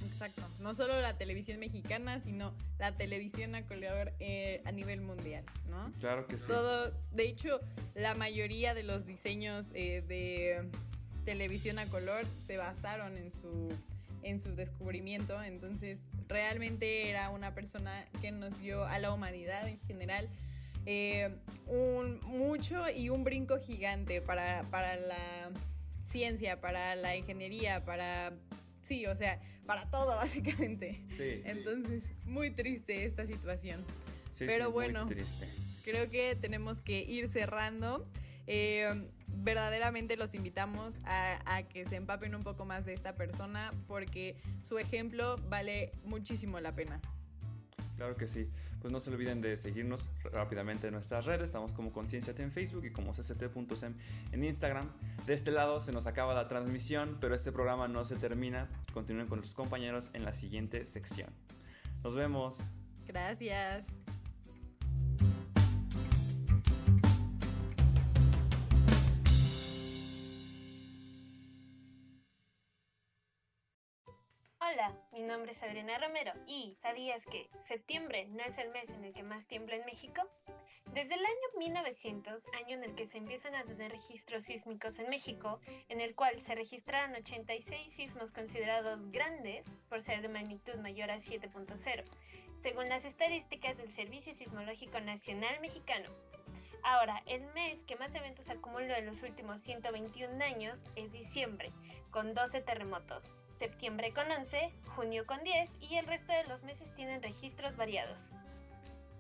Exacto. 0.07 0.43
No 0.59 0.75
solo 0.75 1.01
la 1.01 1.17
televisión 1.17 1.61
mexicana, 1.61 2.21
sino 2.21 2.53
la 2.79 2.97
televisión 2.97 3.55
a 3.55 3.67
color 3.67 4.13
eh, 4.21 4.63
a 4.65 4.73
nivel 4.73 5.01
mundial, 5.01 5.45
¿no? 5.69 5.93
Claro 6.01 6.27
que 6.27 6.39
sí. 6.39 6.45
Todo, 6.49 6.93
de 7.13 7.25
hecho, 7.25 7.61
la 7.95 8.15
mayoría 8.15 8.75
de 8.75 8.83
los 8.83 9.07
diseños 9.07 9.69
eh, 9.75 10.03
de 10.07 10.69
televisión 11.25 11.79
a 11.79 11.87
color 11.87 12.25
se 12.47 12.57
basaron 12.57 13.17
en 13.17 13.33
su, 13.33 13.71
en 14.23 14.41
su 14.41 14.55
descubrimiento. 14.55 15.43
Entonces, 15.43 16.01
realmente 16.29 17.09
era 17.11 17.31
una 17.31 17.55
persona 17.55 18.07
que 18.21 18.33
nos 18.33 18.59
dio 18.61 18.85
a 18.85 18.99
la 18.99 19.13
humanidad 19.13 19.69
en 19.69 19.79
general 19.81 20.29
eh, 20.85 21.31
un 21.69 22.21
mucho 22.25 22.83
y 22.91 23.09
un 23.09 23.23
brinco 23.23 23.59
gigante 23.59 24.21
para, 24.21 24.65
para 24.65 24.97
la 24.97 25.51
ciencia, 26.07 26.61
para 26.61 26.97
la 26.97 27.17
ingeniería, 27.17 27.85
para 27.85 28.33
sí, 28.83 29.07
o 29.07 29.17
sea, 29.17 29.41
para 29.67 29.91
todo 29.91 30.17
básicamente. 30.17 31.05
Sí. 31.17 31.43
Entonces, 31.45 32.13
muy 32.25 32.51
triste 32.51 33.05
esta 33.05 33.27
situación. 33.27 33.85
Sí, 34.33 34.45
Pero 34.47 34.71
bueno, 34.71 35.09
creo 35.85 36.11
que 36.11 36.37
tenemos 36.37 36.81
que 36.81 37.01
ir 37.01 37.29
cerrando. 37.29 38.07
Eh, 38.47 39.09
verdaderamente 39.29 40.17
los 40.17 40.35
invitamos 40.35 40.99
a, 41.05 41.57
a, 41.57 41.63
que 41.65 41.87
se 41.87 41.97
empapen 41.97 42.35
un 42.35 42.43
poco 42.43 42.65
más 42.65 42.85
de 42.85 42.93
esta 42.93 43.15
persona 43.15 43.73
porque 43.87 44.37
su 44.63 44.79
ejemplo 44.79 45.37
vale 45.49 45.93
muchísimo 46.05 46.61
la 46.61 46.75
pena. 46.75 47.01
Claro 47.97 48.17
que 48.17 48.27
sí 48.27 48.49
pues 48.83 48.93
no 48.93 48.99
se 49.01 49.11
olviden 49.11 49.41
de 49.41 49.57
seguirnos 49.57 50.11
rápidamente 50.25 50.89
en 50.89 50.95
nuestras 50.95 51.25
redes. 51.25 51.45
Estamos 51.45 51.73
como 51.73 51.93
Concienciate 51.93 52.43
en 52.43 52.51
Facebook 52.51 52.85
y 52.85 52.91
como 52.91 53.13
cct.sem 53.15 53.95
en 54.33 54.45
Instagram. 54.45 54.91
De 55.25 55.35
este 55.35 55.53
lado 55.53 55.81
se 55.81 55.93
nos 55.93 56.07
acaba 56.07 56.35
la 56.35 56.49
transmisión, 56.49 57.17
pero 57.21 57.35
este 57.35 57.53
programa 57.53 57.87
no 57.87 58.05
se 58.05 58.17
termina. 58.17 58.69
Continúen 58.93 59.29
con 59.29 59.39
nuestros 59.39 59.55
compañeros 59.55 60.11
en 60.13 60.25
la 60.25 60.33
siguiente 60.33 60.85
sección. 60.85 61.31
Nos 62.03 62.17
vemos. 62.17 62.59
Gracias. 63.07 63.87
Mi 75.13 75.21
nombre 75.21 75.53
es 75.53 75.63
Adriana 75.63 75.99
Romero 75.99 76.33
y 76.47 76.75
¿sabías 76.81 77.25
que 77.27 77.51
septiembre 77.69 78.27
no 78.29 78.43
es 78.45 78.57
el 78.57 78.71
mes 78.71 78.89
en 78.89 79.05
el 79.05 79.13
que 79.13 79.23
más 79.23 79.47
tiembla 79.47 79.77
en 79.77 79.85
México? 79.85 80.23
Desde 80.87 81.15
el 81.15 81.21
año 81.21 81.59
1900, 81.59 82.47
año 82.55 82.77
en 82.77 82.85
el 82.85 82.95
que 82.95 83.07
se 83.07 83.19
empiezan 83.19 83.55
a 83.55 83.65
tener 83.65 83.93
registros 83.93 84.45
sísmicos 84.45 84.99
en 84.99 85.11
México, 85.11 85.61
en 85.91 86.01
el 86.01 86.15
cual 86.15 86.41
se 86.41 86.55
registraron 86.55 87.15
86 87.15 87.95
sismos 87.95 88.31
considerados 88.31 89.01
grandes 89.11 89.67
por 89.91 90.01
ser 90.01 90.23
de 90.23 90.29
magnitud 90.29 90.77
mayor 90.77 91.11
a 91.11 91.19
7.0, 91.19 92.05
según 92.63 92.89
las 92.89 93.05
estadísticas 93.05 93.77
del 93.77 93.93
Servicio 93.93 94.35
Sismológico 94.35 94.99
Nacional 95.01 95.61
Mexicano. 95.61 96.09
Ahora, 96.85 97.23
el 97.27 97.45
mes 97.53 97.83
que 97.85 97.97
más 97.97 98.15
eventos 98.15 98.49
acumuló 98.49 98.95
en 98.95 99.07
los 99.07 99.23
últimos 99.23 99.63
121 99.63 100.43
años 100.43 100.79
es 100.97 101.13
diciembre, 101.13 101.71
con 102.11 102.35
12 102.35 102.61
terremotos, 102.63 103.35
septiembre 103.63 104.13
con 104.13 104.29
11, 104.29 104.73
junio 104.97 105.25
con 105.25 105.45
10 105.45 105.71
y 105.83 105.95
el 105.95 106.09
resto 106.09 106.33
de 106.33 106.43
los 106.49 106.65
meses 106.65 106.93
tienen 106.97 107.23
registros 107.23 107.77
variados. 107.77 108.19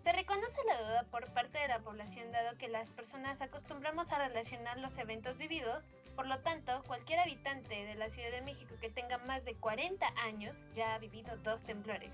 Se 0.00 0.10
reconoce 0.10 0.64
la 0.66 0.82
duda 0.82 1.04
por 1.12 1.32
parte 1.32 1.60
de 1.60 1.68
la 1.68 1.78
población 1.78 2.32
dado 2.32 2.58
que 2.58 2.66
las 2.66 2.90
personas 2.90 3.40
acostumbramos 3.40 4.10
a 4.10 4.18
relacionar 4.18 4.80
los 4.80 4.98
eventos 4.98 5.38
vividos, 5.38 5.84
por 6.16 6.26
lo 6.26 6.40
tanto, 6.40 6.82
cualquier 6.88 7.20
habitante 7.20 7.84
de 7.84 7.94
la 7.94 8.10
Ciudad 8.10 8.32
de 8.32 8.40
México 8.40 8.74
que 8.80 8.90
tenga 8.90 9.16
más 9.18 9.44
de 9.44 9.54
40 9.54 10.04
años 10.24 10.56
ya 10.74 10.96
ha 10.96 10.98
vivido 10.98 11.36
dos 11.44 11.62
temblores, 11.62 12.10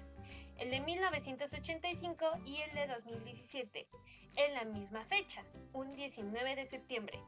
el 0.58 0.70
de 0.70 0.80
1985 0.80 2.26
y 2.44 2.60
el 2.60 2.74
de 2.74 2.88
2017, 2.88 3.86
en 4.36 4.52
la 4.52 4.64
misma 4.64 5.02
fecha, 5.06 5.42
un 5.72 5.94
19 5.94 6.56
de 6.56 6.66
septiembre 6.66 7.22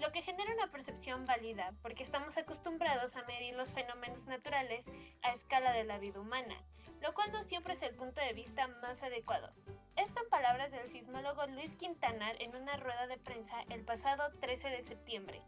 lo 0.00 0.10
que 0.12 0.22
genera 0.22 0.54
una 0.54 0.70
percepción 0.70 1.26
válida 1.26 1.72
porque 1.82 2.02
estamos 2.02 2.36
acostumbrados 2.36 3.16
a 3.16 3.24
medir 3.24 3.54
los 3.54 3.72
fenómenos 3.72 4.26
naturales 4.26 4.84
a 5.22 5.32
escala 5.32 5.72
de 5.72 5.84
la 5.84 5.98
vida 5.98 6.20
humana, 6.20 6.56
lo 7.00 7.12
cual 7.14 7.32
no 7.32 7.44
siempre 7.44 7.74
es 7.74 7.82
el 7.82 7.94
punto 7.94 8.20
de 8.20 8.32
vista 8.32 8.66
más 8.80 9.02
adecuado. 9.02 9.50
Esto 9.96 10.22
en 10.22 10.30
palabras 10.30 10.70
del 10.72 10.90
sismólogo 10.90 11.46
Luis 11.48 11.74
Quintanar 11.76 12.40
en 12.40 12.56
una 12.56 12.76
rueda 12.76 13.06
de 13.06 13.18
prensa 13.18 13.62
el 13.68 13.84
pasado 13.84 14.30
13 14.40 14.68
de 14.68 14.82
septiembre. 14.84 15.42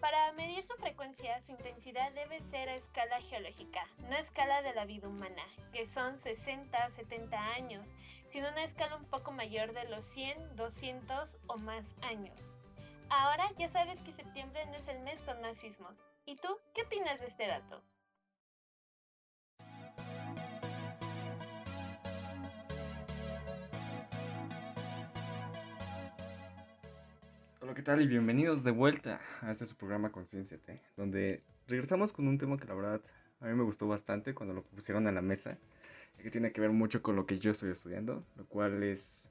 Para 0.00 0.32
medir 0.32 0.64
su 0.64 0.74
frecuencia, 0.74 1.40
su 1.42 1.52
intensidad 1.52 2.12
debe 2.12 2.40
ser 2.50 2.68
a 2.68 2.76
escala 2.76 3.20
geológica, 3.22 3.86
no 4.08 4.16
a 4.16 4.20
escala 4.20 4.62
de 4.62 4.74
la 4.74 4.84
vida 4.84 5.08
humana, 5.08 5.42
que 5.72 5.86
son 5.86 6.18
60 6.20 6.90
70 6.90 7.38
años, 7.54 7.86
sino 8.30 8.48
una 8.48 8.64
escala 8.64 8.96
un 8.96 9.06
poco 9.06 9.30
mayor 9.30 9.72
de 9.72 9.84
los 9.84 10.04
100, 10.10 10.56
200 10.56 11.28
o 11.46 11.56
más 11.56 11.84
años. 12.02 12.53
Ahora 13.16 13.48
ya 13.56 13.70
sabes 13.70 14.00
que 14.00 14.12
septiembre 14.12 14.66
no 14.66 14.74
es 14.74 14.88
el 14.88 15.00
mes 15.04 15.20
con 15.20 15.40
más 15.40 15.56
sismos. 15.58 15.94
¿Y 16.26 16.34
tú 16.34 16.48
qué 16.74 16.82
opinas 16.82 17.20
de 17.20 17.26
este 17.28 17.46
dato? 17.46 17.80
Hola, 27.60 27.74
¿qué 27.74 27.82
tal? 27.82 28.02
Y 28.02 28.08
bienvenidos 28.08 28.64
de 28.64 28.72
vuelta 28.72 29.20
a 29.42 29.52
este 29.52 29.64
su 29.64 29.76
programa 29.76 30.10
Concienciate, 30.10 30.82
donde 30.96 31.44
regresamos 31.68 32.12
con 32.12 32.26
un 32.26 32.36
tema 32.36 32.56
que 32.56 32.66
la 32.66 32.74
verdad 32.74 33.00
a 33.38 33.46
mí 33.46 33.54
me 33.54 33.62
gustó 33.62 33.86
bastante 33.86 34.34
cuando 34.34 34.54
lo 34.54 34.64
pusieron 34.64 35.06
a 35.06 35.12
la 35.12 35.22
mesa, 35.22 35.56
que 36.20 36.30
tiene 36.32 36.50
que 36.50 36.60
ver 36.60 36.70
mucho 36.70 37.00
con 37.00 37.14
lo 37.14 37.26
que 37.26 37.38
yo 37.38 37.52
estoy 37.52 37.70
estudiando, 37.70 38.26
lo 38.34 38.44
cual 38.46 38.82
es 38.82 39.30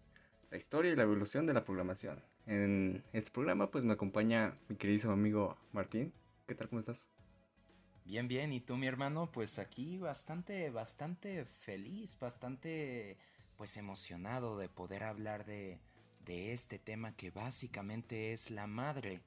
la 0.51 0.55
historia 0.55 0.93
y 0.93 0.95
la 0.95 1.03
evolución 1.03 1.45
de 1.45 1.53
la 1.53 1.65
programación. 1.65 2.23
En 2.45 3.03
este 3.13 3.31
programa 3.31 3.71
pues 3.71 3.83
me 3.83 3.93
acompaña 3.93 4.57
mi 4.67 4.75
queridísimo 4.75 5.13
amigo 5.13 5.57
Martín. 5.71 6.13
¿Qué 6.45 6.55
tal? 6.55 6.67
¿Cómo 6.67 6.79
estás? 6.79 7.09
Bien, 8.05 8.27
bien. 8.27 8.51
¿Y 8.51 8.59
tú, 8.59 8.75
mi 8.75 8.87
hermano? 8.87 9.31
Pues 9.31 9.59
aquí 9.59 9.97
bastante, 9.97 10.69
bastante 10.69 11.45
feliz, 11.45 12.19
bastante 12.19 13.17
pues 13.55 13.77
emocionado 13.77 14.57
de 14.57 14.67
poder 14.67 15.03
hablar 15.03 15.45
de, 15.45 15.79
de 16.25 16.51
este 16.51 16.79
tema 16.79 17.15
que 17.15 17.31
básicamente 17.31 18.33
es 18.33 18.51
la 18.51 18.67
madre 18.67 19.21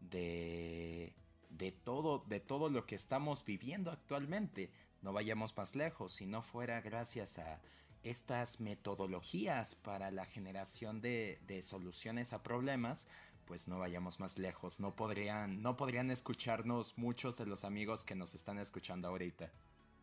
de, 0.00 1.14
de, 1.50 1.72
todo, 1.72 2.24
de 2.26 2.40
todo 2.40 2.70
lo 2.70 2.86
que 2.86 2.94
estamos 2.94 3.44
viviendo 3.44 3.90
actualmente. 3.90 4.70
No 5.02 5.12
vayamos 5.12 5.54
más 5.56 5.76
lejos, 5.76 6.12
si 6.12 6.26
no 6.26 6.40
fuera 6.42 6.80
gracias 6.80 7.38
a 7.38 7.60
estas 8.02 8.60
metodologías 8.60 9.74
para 9.74 10.10
la 10.10 10.26
generación 10.26 11.00
de, 11.00 11.38
soluciones 11.62 12.32
a 12.32 12.42
problemas, 12.42 13.08
pues 13.46 13.68
no 13.68 13.78
vayamos 13.78 14.20
más 14.20 14.38
lejos. 14.38 14.80
No 14.80 14.94
podrían, 14.94 15.62
no 15.62 15.76
podrían 15.76 16.10
escucharnos 16.10 16.98
muchos 16.98 17.38
de 17.38 17.46
los 17.46 17.64
amigos 17.64 18.04
que 18.04 18.14
nos 18.14 18.34
están 18.34 18.58
escuchando 18.58 19.08
ahorita. 19.08 19.50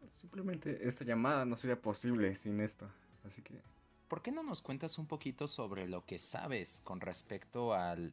Simplemente 0.07 0.87
esta 0.87 1.05
llamada 1.05 1.45
no 1.45 1.55
sería 1.55 1.81
posible 1.81 2.35
sin 2.35 2.61
esto. 2.61 2.89
Así 3.23 3.41
que. 3.41 3.61
¿Por 4.07 4.23
qué 4.23 4.31
no 4.31 4.41
nos 4.41 4.63
cuentas 4.63 4.97
un 4.97 5.05
poquito 5.05 5.47
sobre 5.47 5.87
lo 5.87 6.03
que 6.03 6.17
sabes 6.17 6.81
con 6.83 6.99
respecto 6.99 7.73
al, 7.75 8.11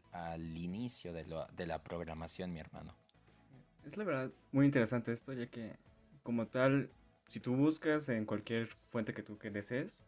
inicio 0.55 1.14
de, 1.14 1.25
de 1.57 1.66
la 1.66 1.83
programación, 1.83 2.52
mi 2.52 2.61
hermano? 2.61 2.95
Es 3.87 3.97
la 3.97 4.05
verdad 4.05 4.31
muy 4.52 4.66
interesante 4.66 5.12
esto, 5.12 5.33
ya 5.33 5.47
que 5.47 5.76
como 6.23 6.49
tal, 6.49 6.90
si 7.28 7.40
tú 7.40 7.54
buscas 7.56 8.09
en 8.09 8.25
cualquier 8.25 8.68
fuente 8.88 9.12
que 9.14 9.23
tú 9.23 9.38
que 9.38 9.50
desees, 9.50 10.04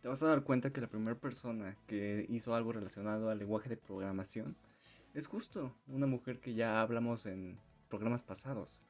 te 0.00 0.08
vas 0.08 0.22
a 0.22 0.28
dar 0.28 0.42
cuenta 0.42 0.70
que 0.72 0.80
la 0.80 0.88
primera 0.88 1.16
persona 1.18 1.76
que 1.86 2.26
hizo 2.28 2.54
algo 2.54 2.72
relacionado 2.72 3.30
al 3.30 3.38
lenguaje 3.38 3.68
de 3.68 3.76
programación 3.76 4.56
es 5.14 5.26
justo 5.26 5.74
una 5.88 6.06
mujer 6.06 6.40
que 6.40 6.54
ya 6.54 6.80
hablamos 6.80 7.26
en 7.26 7.58
programas 7.88 8.22
pasados. 8.22 8.84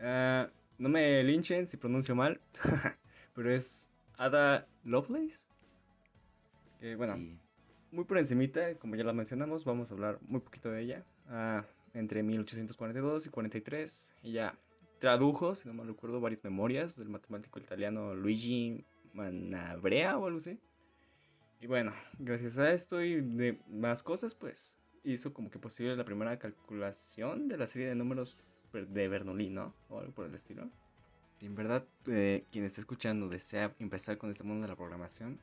Ah, 0.00 0.50
no 0.78 0.88
me 0.88 1.22
linchen 1.24 1.66
si 1.66 1.76
pronuncio 1.76 2.14
mal, 2.14 2.40
pero 3.34 3.50
es 3.52 3.90
Ada 4.18 4.66
Lovelace. 4.84 5.48
Que 6.80 6.96
bueno, 6.96 7.14
Sí. 7.14 7.38
muy 7.92 8.04
por 8.04 8.18
encimita, 8.18 8.74
como 8.76 8.96
ya 8.96 9.04
la 9.04 9.12
mencionamos, 9.12 9.64
vamos 9.64 9.90
a 9.90 9.94
hablar 9.94 10.18
muy 10.22 10.40
poquito 10.40 10.70
de 10.70 10.82
ella. 10.82 11.04
Ah, 11.28 11.64
entre 11.94 12.22
1842 12.22 13.26
y 13.26 13.30
43, 13.30 14.16
ella 14.22 14.58
tradujo, 14.98 15.54
si 15.54 15.68
no 15.68 15.74
mal 15.74 15.86
recuerdo, 15.86 16.20
varias 16.20 16.42
memorias 16.44 16.96
del 16.96 17.08
matemático 17.08 17.58
italiano 17.58 18.14
Luigi 18.14 18.84
Manabrea 19.12 20.18
o 20.18 20.26
algo 20.26 20.38
así. 20.38 20.58
Y 21.60 21.66
bueno, 21.66 21.92
gracias 22.18 22.58
a 22.58 22.72
esto 22.72 23.02
y 23.02 23.20
de 23.20 23.58
más 23.68 24.02
cosas, 24.02 24.34
pues 24.34 24.78
hizo 25.04 25.32
como 25.32 25.50
que 25.50 25.58
posible 25.58 25.96
la 25.96 26.04
primera 26.04 26.38
calculación 26.38 27.48
de 27.48 27.56
la 27.56 27.66
serie 27.66 27.88
de 27.88 27.94
números 27.94 28.44
de 28.72 29.08
Bernoulli, 29.08 29.48
¿no? 29.48 29.74
O 29.88 30.00
algo 30.00 30.12
por 30.12 30.26
el 30.26 30.34
estilo. 30.34 30.68
Si 31.38 31.46
en 31.46 31.54
verdad 31.54 31.86
eh, 32.06 32.44
quien 32.50 32.64
esté 32.64 32.80
escuchando 32.80 33.28
desea 33.28 33.74
empezar 33.78 34.18
con 34.18 34.30
este 34.30 34.44
mundo 34.44 34.62
de 34.62 34.68
la 34.68 34.76
programación, 34.76 35.38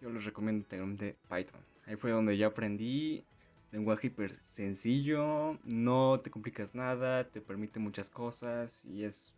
yo 0.00 0.10
les 0.10 0.24
recomiendo 0.24 0.62
integralmente 0.62 1.16
Python. 1.28 1.60
Ahí 1.86 1.96
fue 1.96 2.10
donde 2.10 2.36
yo 2.36 2.48
aprendí 2.48 3.24
lenguaje 3.72 4.08
hiper 4.08 4.38
sencillo, 4.38 5.58
no 5.64 6.20
te 6.20 6.30
complicas 6.30 6.74
nada, 6.74 7.28
te 7.30 7.40
permite 7.40 7.80
muchas 7.80 8.10
cosas 8.10 8.84
y 8.84 9.04
es, 9.04 9.34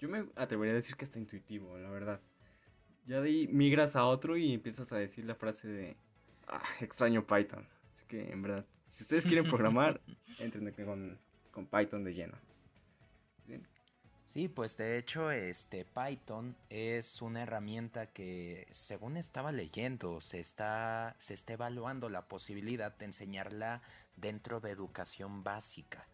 yo 0.00 0.08
me 0.08 0.26
atrevería 0.34 0.72
a 0.72 0.76
decir 0.76 0.96
que 0.96 1.04
hasta 1.04 1.18
intuitivo, 1.18 1.78
la 1.78 1.90
verdad. 1.90 2.20
Ya 3.06 3.20
de 3.20 3.28
ahí 3.28 3.48
migras 3.48 3.94
a 3.94 4.06
otro 4.06 4.36
y 4.36 4.52
empiezas 4.52 4.92
a 4.92 4.98
decir 4.98 5.26
la 5.26 5.34
frase 5.34 5.68
de, 5.68 5.96
ah, 6.48 6.60
extraño 6.80 7.26
Python. 7.26 7.68
Así 7.92 8.06
que 8.06 8.32
en 8.32 8.42
verdad, 8.42 8.66
si 8.84 9.04
ustedes 9.04 9.26
quieren 9.26 9.44
programar, 9.50 10.00
entren 10.38 10.72
con, 10.84 11.18
con 11.52 11.66
Python 11.66 12.02
de 12.02 12.14
lleno. 12.14 12.36
Sí, 14.26 14.48
pues 14.48 14.76
de 14.76 14.98
hecho, 14.98 15.30
este 15.30 15.84
Python 15.84 16.56
es 16.68 17.22
una 17.22 17.44
herramienta 17.44 18.06
que, 18.06 18.66
según 18.72 19.16
estaba 19.16 19.52
leyendo, 19.52 20.20
se 20.20 20.40
está, 20.40 21.14
se 21.20 21.32
está 21.32 21.52
evaluando 21.52 22.08
la 22.08 22.26
posibilidad 22.26 22.92
de 22.92 23.04
enseñarla 23.04 23.82
dentro 24.16 24.58
de 24.58 24.72
educación 24.72 25.44
básica, 25.44 26.08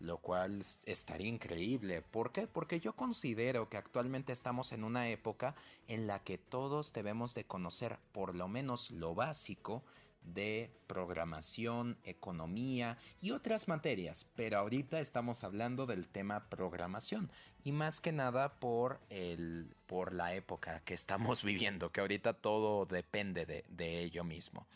lo 0.00 0.16
cual 0.16 0.62
estaría 0.86 1.28
increíble. 1.28 2.00
¿Por 2.00 2.32
qué? 2.32 2.46
Porque 2.46 2.80
yo 2.80 2.96
considero 2.96 3.68
que 3.68 3.76
actualmente 3.76 4.32
estamos 4.32 4.72
en 4.72 4.82
una 4.82 5.10
época 5.10 5.54
en 5.88 6.06
la 6.06 6.24
que 6.24 6.38
todos 6.38 6.94
debemos 6.94 7.34
de 7.34 7.44
conocer 7.44 7.98
por 8.12 8.34
lo 8.34 8.48
menos 8.48 8.90
lo 8.92 9.14
básico 9.14 9.82
de 10.22 10.70
programación, 10.86 11.98
economía 12.04 12.98
y 13.20 13.30
otras 13.30 13.68
materias, 13.68 14.30
pero 14.34 14.58
ahorita 14.58 15.00
estamos 15.00 15.44
hablando 15.44 15.86
del 15.86 16.08
tema 16.08 16.48
programación 16.48 17.30
y 17.64 17.72
más 17.72 18.00
que 18.00 18.12
nada 18.12 18.58
por 18.60 19.00
el 19.10 19.74
por 19.86 20.14
la 20.14 20.34
época 20.34 20.80
que 20.84 20.94
estamos 20.94 21.42
viviendo, 21.44 21.90
que 21.92 22.00
ahorita 22.00 22.34
todo 22.34 22.86
depende 22.86 23.46
de, 23.46 23.64
de 23.68 24.00
ello 24.00 24.24
mismo. 24.24 24.66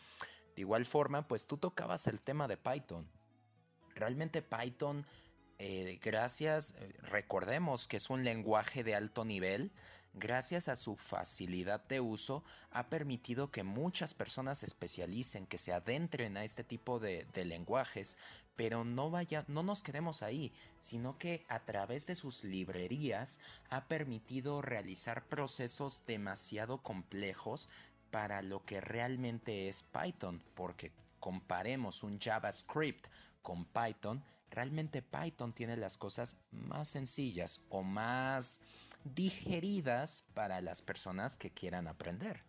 De 0.54 0.62
igual 0.62 0.84
forma, 0.84 1.26
pues 1.26 1.46
tú 1.46 1.56
tocabas 1.56 2.06
el 2.06 2.20
tema 2.20 2.48
de 2.48 2.56
Python. 2.56 3.08
Realmente 3.94 4.42
Python, 4.42 5.06
eh, 5.58 5.98
gracias, 6.02 6.74
eh, 6.78 6.92
recordemos 7.02 7.86
que 7.88 7.96
es 7.96 8.10
un 8.10 8.24
lenguaje 8.24 8.84
de 8.84 8.94
alto 8.94 9.24
nivel, 9.24 9.72
gracias 10.14 10.68
a 10.68 10.76
su 10.76 10.96
facilidad 10.96 11.82
de 11.88 12.00
uso, 12.00 12.44
ha 12.70 12.88
permitido 12.88 13.50
que 13.50 13.62
muchas 13.62 14.14
personas 14.14 14.58
se 14.58 14.66
especialicen, 14.66 15.46
que 15.46 15.58
se 15.58 15.72
adentren 15.72 16.36
a 16.36 16.44
este 16.44 16.64
tipo 16.64 16.98
de, 16.98 17.26
de 17.32 17.44
lenguajes, 17.44 18.18
pero 18.56 18.84
no 18.84 19.10
vaya, 19.10 19.44
no 19.48 19.62
nos 19.62 19.82
quedemos 19.82 20.22
ahí, 20.22 20.52
sino 20.78 21.18
que 21.18 21.44
a 21.48 21.60
través 21.60 22.06
de 22.06 22.14
sus 22.14 22.44
librerías 22.44 23.40
ha 23.70 23.88
permitido 23.88 24.60
realizar 24.62 25.26
procesos 25.26 26.04
demasiado 26.06 26.82
complejos 26.82 27.70
para 28.10 28.42
lo 28.42 28.64
que 28.64 28.80
realmente 28.80 29.68
es 29.68 29.82
Python, 29.82 30.42
porque 30.54 30.92
comparemos 31.18 32.02
un 32.02 32.20
JavaScript 32.20 33.06
con 33.42 33.64
Python, 33.64 34.22
realmente 34.50 35.02
Python 35.02 35.52
tiene 35.52 35.76
las 35.76 35.96
cosas 35.96 36.36
más 36.50 36.88
sencillas 36.88 37.62
o 37.70 37.82
más 37.82 38.60
digeridas 39.04 40.26
para 40.34 40.60
las 40.60 40.82
personas 40.82 41.36
que 41.36 41.50
quieran 41.50 41.88
aprender. 41.88 42.42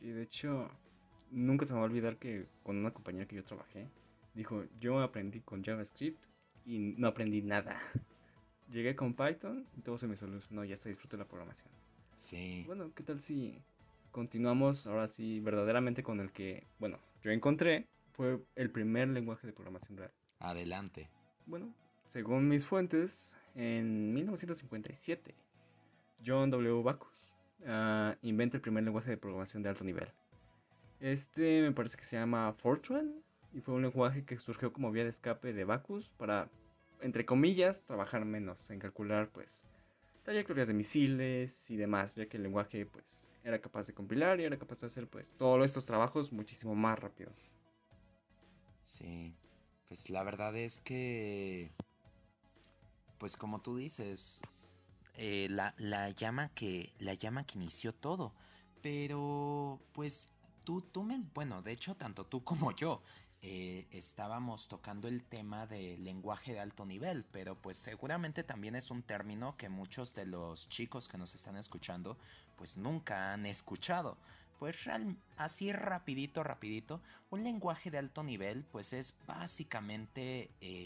Y 0.00 0.08
de 0.08 0.22
hecho, 0.22 0.70
nunca 1.30 1.66
se 1.66 1.72
me 1.72 1.80
va 1.80 1.86
a 1.86 1.88
olvidar 1.88 2.16
que 2.18 2.46
con 2.62 2.76
una 2.76 2.92
compañera 2.92 3.26
que 3.26 3.36
yo 3.36 3.44
trabajé, 3.44 3.88
dijo, 4.34 4.64
yo 4.80 5.00
aprendí 5.00 5.40
con 5.40 5.64
JavaScript 5.64 6.22
y 6.64 6.78
no 6.98 7.08
aprendí 7.08 7.42
nada. 7.42 7.78
Llegué 8.70 8.96
con 8.96 9.14
Python 9.14 9.66
y 9.76 9.82
todo 9.82 9.98
se 9.98 10.06
me 10.06 10.16
solucionó, 10.16 10.64
ya 10.64 10.76
se 10.76 10.88
disfruté 10.88 11.16
la 11.16 11.26
programación. 11.26 11.70
Sí. 12.16 12.64
Bueno, 12.66 12.92
¿qué 12.94 13.02
tal 13.02 13.20
si 13.20 13.60
continuamos 14.10 14.86
ahora 14.86 15.08
sí 15.08 15.40
verdaderamente 15.40 16.02
con 16.02 16.20
el 16.20 16.32
que, 16.32 16.66
bueno, 16.78 16.98
yo 17.22 17.30
encontré, 17.30 17.86
fue 18.12 18.40
el 18.54 18.70
primer 18.70 19.08
lenguaje 19.08 19.46
de 19.46 19.52
programación 19.52 19.98
real? 19.98 20.12
Adelante. 20.38 21.10
Bueno, 21.46 21.74
según 22.06 22.48
mis 22.48 22.64
fuentes, 22.64 23.38
en 23.54 24.12
1957, 24.12 25.34
John 26.24 26.50
W. 26.50 26.82
Backus 26.82 27.32
ah, 27.66 28.16
inventa 28.22 28.56
el 28.56 28.60
primer 28.60 28.84
lenguaje 28.84 29.10
de 29.10 29.16
programación 29.16 29.62
de 29.62 29.68
alto 29.68 29.84
nivel. 29.84 30.08
Este 31.00 31.60
me 31.62 31.72
parece 31.72 31.96
que 31.96 32.04
se 32.04 32.16
llama 32.16 32.52
Fortran 32.52 33.22
y 33.52 33.60
fue 33.60 33.74
un 33.74 33.82
lenguaje 33.82 34.24
que 34.24 34.38
surgió 34.38 34.72
como 34.72 34.90
vía 34.90 35.04
de 35.04 35.10
escape 35.10 35.52
de 35.52 35.64
Backus 35.64 36.08
para, 36.08 36.48
entre 37.00 37.24
comillas, 37.24 37.84
trabajar 37.84 38.24
menos 38.24 38.68
en 38.70 38.80
calcular, 38.80 39.28
pues, 39.30 39.66
trayectorias 40.24 40.68
de 40.68 40.74
misiles 40.74 41.70
y 41.70 41.76
demás, 41.76 42.16
ya 42.16 42.26
que 42.26 42.36
el 42.36 42.42
lenguaje, 42.42 42.86
pues, 42.86 43.30
era 43.44 43.60
capaz 43.60 43.86
de 43.86 43.94
compilar 43.94 44.40
y 44.40 44.44
era 44.44 44.58
capaz 44.58 44.80
de 44.80 44.86
hacer, 44.86 45.06
pues, 45.06 45.30
todos 45.36 45.64
estos 45.64 45.84
trabajos 45.84 46.32
muchísimo 46.32 46.74
más 46.74 46.98
rápido. 46.98 47.30
Sí, 48.82 49.36
pues 49.86 50.10
la 50.10 50.24
verdad 50.24 50.56
es 50.56 50.80
que, 50.80 51.70
pues 53.24 53.38
como 53.38 53.62
tú 53.62 53.78
dices, 53.78 54.42
eh, 55.16 55.46
la, 55.48 55.74
la 55.78 56.10
llama 56.10 56.50
que, 56.50 56.92
la 56.98 57.14
llama 57.14 57.46
que 57.46 57.56
inició 57.56 57.94
todo, 57.94 58.34
pero 58.82 59.80
pues 59.94 60.28
tú, 60.62 60.82
tú 60.82 61.04
me, 61.04 61.18
bueno, 61.32 61.62
de 61.62 61.72
hecho 61.72 61.94
tanto 61.94 62.26
tú 62.26 62.44
como 62.44 62.72
yo 62.72 63.02
eh, 63.40 63.86
estábamos 63.92 64.68
tocando 64.68 65.08
el 65.08 65.24
tema 65.24 65.66
de 65.66 65.96
lenguaje 65.96 66.52
de 66.52 66.60
alto 66.60 66.84
nivel, 66.84 67.24
pero 67.32 67.54
pues 67.54 67.78
seguramente 67.78 68.44
también 68.44 68.76
es 68.76 68.90
un 68.90 69.02
término 69.02 69.56
que 69.56 69.70
muchos 69.70 70.12
de 70.12 70.26
los 70.26 70.68
chicos 70.68 71.08
que 71.08 71.16
nos 71.16 71.34
están 71.34 71.56
escuchando 71.56 72.18
pues 72.58 72.76
nunca 72.76 73.32
han 73.32 73.46
escuchado. 73.46 74.18
Pues 74.58 74.84
real- 74.84 75.16
así 75.38 75.72
rapidito, 75.72 76.42
rapidito, 76.44 77.00
un 77.30 77.42
lenguaje 77.42 77.90
de 77.90 77.96
alto 77.96 78.22
nivel 78.22 78.64
pues 78.64 78.92
es 78.92 79.14
básicamente 79.26 80.50
eh, 80.60 80.83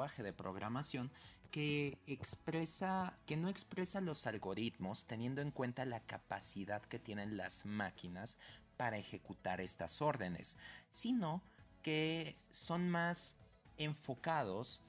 lenguaje 0.00 0.22
de 0.22 0.32
programación 0.32 1.10
que 1.50 1.98
expresa, 2.06 3.12
que 3.26 3.36
no 3.36 3.50
expresa 3.50 4.00
los 4.00 4.26
algoritmos 4.26 5.04
teniendo 5.04 5.42
en 5.42 5.50
cuenta 5.50 5.84
la 5.84 6.00
capacidad 6.00 6.80
que 6.80 6.98
tienen 6.98 7.36
las 7.36 7.66
máquinas 7.66 8.38
para 8.78 8.96
ejecutar 8.96 9.60
estas 9.60 10.00
órdenes, 10.00 10.56
sino 10.90 11.42
que 11.82 12.34
son 12.50 12.88
más 12.88 13.36
enfocados 13.76 14.80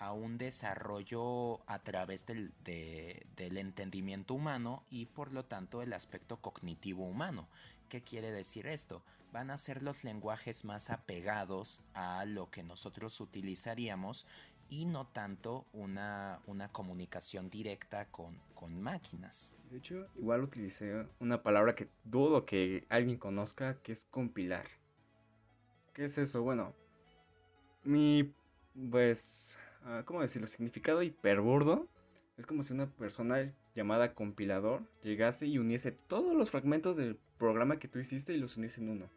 a 0.00 0.12
un 0.12 0.36
desarrollo 0.36 1.60
a 1.66 1.78
través 1.78 2.26
del, 2.26 2.52
de- 2.62 3.26
del 3.36 3.56
entendimiento 3.56 4.34
humano 4.34 4.84
y 4.90 5.06
por 5.06 5.32
lo 5.32 5.46
tanto 5.46 5.80
el 5.80 5.94
aspecto 5.94 6.36
cognitivo 6.42 7.06
humano. 7.06 7.48
¿Qué 7.88 8.02
quiere 8.02 8.30
decir 8.32 8.66
esto? 8.66 9.02
Van 9.32 9.50
a 9.50 9.56
ser 9.56 9.82
los 9.82 10.04
lenguajes 10.04 10.64
más 10.64 10.90
apegados 10.90 11.82
a 11.94 12.24
lo 12.26 12.50
que 12.50 12.62
nosotros 12.62 13.20
utilizaríamos 13.20 14.26
y 14.68 14.86
no 14.86 15.06
tanto 15.06 15.66
una, 15.72 16.40
una 16.46 16.70
comunicación 16.70 17.50
directa 17.50 18.06
con, 18.10 18.38
con 18.54 18.80
máquinas. 18.80 19.60
De 19.70 19.78
hecho, 19.78 20.06
igual 20.16 20.42
utilicé 20.42 21.06
una 21.20 21.42
palabra 21.42 21.74
que 21.74 21.88
dudo 22.04 22.44
que 22.44 22.86
alguien 22.88 23.16
conozca, 23.16 23.78
que 23.82 23.92
es 23.92 24.04
compilar. 24.04 24.66
¿Qué 25.94 26.04
es 26.04 26.18
eso? 26.18 26.42
Bueno, 26.42 26.74
mi, 27.84 28.32
pues, 28.90 29.58
ah, 29.84 30.02
¿cómo 30.04 30.20
decirlo? 30.20 30.46
Significado 30.46 31.02
hiperburdo 31.02 31.88
es 32.36 32.46
como 32.46 32.62
si 32.62 32.72
una 32.72 32.86
persona 32.86 33.52
llamada 33.74 34.14
compilador 34.14 34.82
llegase 35.02 35.46
y 35.46 35.58
uniese 35.58 35.92
todos 35.92 36.36
los 36.36 36.50
fragmentos 36.50 36.96
del 36.96 37.18
programa 37.38 37.78
que 37.78 37.88
tú 37.88 37.98
hiciste 37.98 38.32
y 38.32 38.38
los 38.38 38.56
uniese 38.56 38.80
en 38.80 38.90
uno. 38.90 39.10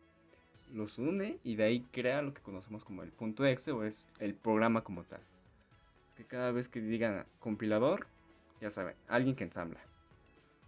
Los 0.73 0.97
une 0.97 1.37
y 1.43 1.55
de 1.55 1.63
ahí 1.63 1.81
crea 1.91 2.21
lo 2.21 2.33
que 2.33 2.41
conocemos 2.41 2.85
como 2.85 3.03
el 3.03 3.11
punto 3.11 3.45
exe 3.45 3.71
o 3.71 3.83
es 3.83 4.09
el 4.19 4.33
programa 4.33 4.83
como 4.83 5.03
tal. 5.03 5.21
Es 6.11 6.15
que 6.15 6.25
cada 6.25 6.51
vez 6.51 6.67
que 6.67 6.81
digan 6.81 7.25
compilador, 7.39 8.05
ya 8.59 8.69
saben, 8.69 8.97
alguien 9.07 9.33
que 9.33 9.45
ensambla. 9.45 9.79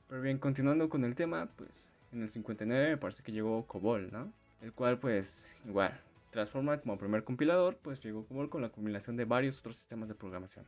Pero 0.07 0.21
bien, 0.21 0.37
continuando 0.37 0.87
con 0.87 1.03
el 1.03 1.15
tema, 1.15 1.49
pues 1.57 1.91
en 2.13 2.21
el 2.21 2.29
59 2.29 2.91
me 2.91 2.97
parece 2.97 3.23
que 3.23 3.33
llegó 3.33 3.67
COBOL, 3.67 4.09
¿no? 4.09 4.31
El 4.61 4.71
cual 4.71 4.99
pues 4.99 5.59
igual, 5.65 5.99
transforma 6.31 6.79
como 6.79 6.97
primer 6.97 7.25
compilador, 7.25 7.75
pues 7.75 8.01
llegó 8.01 8.25
COBOL 8.25 8.49
con 8.49 8.61
la 8.61 8.69
combinación 8.69 9.17
de 9.17 9.25
varios 9.25 9.59
otros 9.59 9.75
sistemas 9.75 10.07
de 10.07 10.15
programación. 10.15 10.65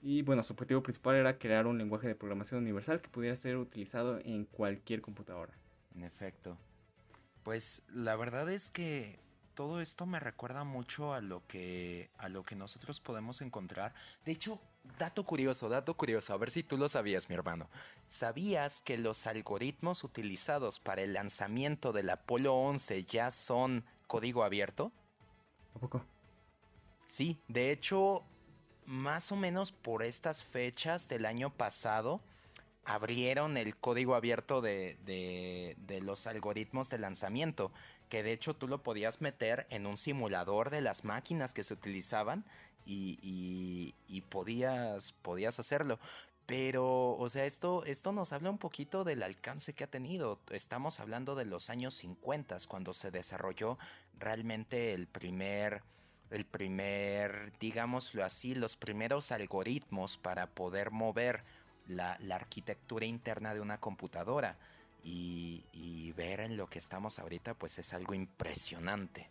Y 0.00 0.22
bueno, 0.22 0.44
su 0.44 0.52
objetivo 0.52 0.84
principal 0.84 1.16
era 1.16 1.36
crear 1.36 1.66
un 1.66 1.78
lenguaje 1.78 2.06
de 2.06 2.14
programación 2.14 2.62
universal 2.62 3.00
que 3.00 3.08
pudiera 3.08 3.34
ser 3.34 3.56
utilizado 3.56 4.20
en 4.20 4.44
cualquier 4.44 5.00
computadora. 5.00 5.52
En 5.96 6.04
efecto. 6.04 6.56
Pues 7.42 7.82
la 7.88 8.14
verdad 8.14 8.48
es 8.52 8.70
que 8.70 9.18
todo 9.54 9.80
esto 9.80 10.06
me 10.06 10.20
recuerda 10.20 10.64
mucho 10.64 11.14
a 11.14 11.20
lo 11.20 11.46
que 11.46 12.10
a 12.18 12.28
lo 12.28 12.44
que 12.44 12.56
nosotros 12.56 13.00
podemos 13.00 13.40
encontrar. 13.42 13.94
De 14.24 14.32
hecho, 14.32 14.60
dato 14.98 15.24
curioso, 15.24 15.68
dato 15.68 15.94
curioso, 15.94 16.32
a 16.32 16.36
ver 16.36 16.50
si 16.50 16.62
tú 16.62 16.76
lo 16.76 16.88
sabías, 16.88 17.28
mi 17.28 17.34
hermano. 17.34 17.68
¿Sabías 18.06 18.80
que 18.80 18.98
los 18.98 19.26
algoritmos 19.26 20.04
utilizados 20.04 20.80
para 20.80 21.02
el 21.02 21.14
lanzamiento 21.14 21.92
del 21.92 22.10
Apolo 22.10 22.54
11 22.54 23.04
ya 23.04 23.30
son 23.30 23.84
código 24.06 24.44
abierto? 24.44 24.92
¿A 25.74 25.78
poco? 25.78 26.04
Sí, 27.06 27.38
de 27.48 27.70
hecho, 27.70 28.24
más 28.86 29.32
o 29.32 29.36
menos 29.36 29.72
por 29.72 30.02
estas 30.02 30.42
fechas 30.42 31.08
del 31.08 31.26
año 31.26 31.50
pasado, 31.50 32.20
abrieron 32.84 33.56
el 33.56 33.76
código 33.76 34.14
abierto 34.14 34.60
de, 34.60 34.96
de, 35.04 35.76
de, 35.78 36.00
los 36.00 36.26
algoritmos 36.26 36.90
de 36.90 36.98
lanzamiento, 36.98 37.70
que 38.12 38.22
de 38.22 38.32
hecho 38.32 38.52
tú 38.52 38.68
lo 38.68 38.82
podías 38.82 39.22
meter 39.22 39.66
en 39.70 39.86
un 39.86 39.96
simulador 39.96 40.68
de 40.68 40.82
las 40.82 41.02
máquinas 41.02 41.54
que 41.54 41.64
se 41.64 41.72
utilizaban 41.72 42.44
y, 42.84 43.94
podías, 44.28 45.12
podías 45.22 45.58
hacerlo. 45.58 45.98
Pero, 46.44 47.16
o 47.16 47.28
sea, 47.30 47.46
esto, 47.46 47.86
esto 47.86 48.12
nos 48.12 48.34
habla 48.34 48.50
un 48.50 48.58
poquito 48.58 49.04
del 49.04 49.22
alcance 49.22 49.72
que 49.72 49.84
ha 49.84 49.86
tenido. 49.86 50.40
Estamos 50.50 51.00
hablando 51.00 51.34
de 51.34 51.46
los 51.46 51.70
años 51.70 51.94
50, 51.94 52.58
cuando 52.68 52.92
se 52.92 53.10
desarrolló 53.10 53.78
realmente 54.18 54.92
el 54.92 55.06
primer 55.06 55.82
el 56.28 56.44
primer, 56.44 57.54
digámoslo 57.60 58.26
así, 58.26 58.54
los 58.54 58.76
primeros 58.76 59.32
algoritmos 59.32 60.18
para 60.18 60.48
poder 60.48 60.90
mover 60.90 61.44
la 61.86 62.18
arquitectura 62.30 63.06
interna 63.06 63.54
de 63.54 63.62
una 63.62 63.80
computadora. 63.80 64.58
Y, 65.04 66.12
ver 66.14 66.40
en 66.40 66.58
lo 66.58 66.66
que 66.66 66.78
estamos 66.78 67.18
ahorita, 67.18 67.54
pues 67.54 67.78
es 67.78 67.94
algo 67.94 68.12
impresionante. 68.12 69.30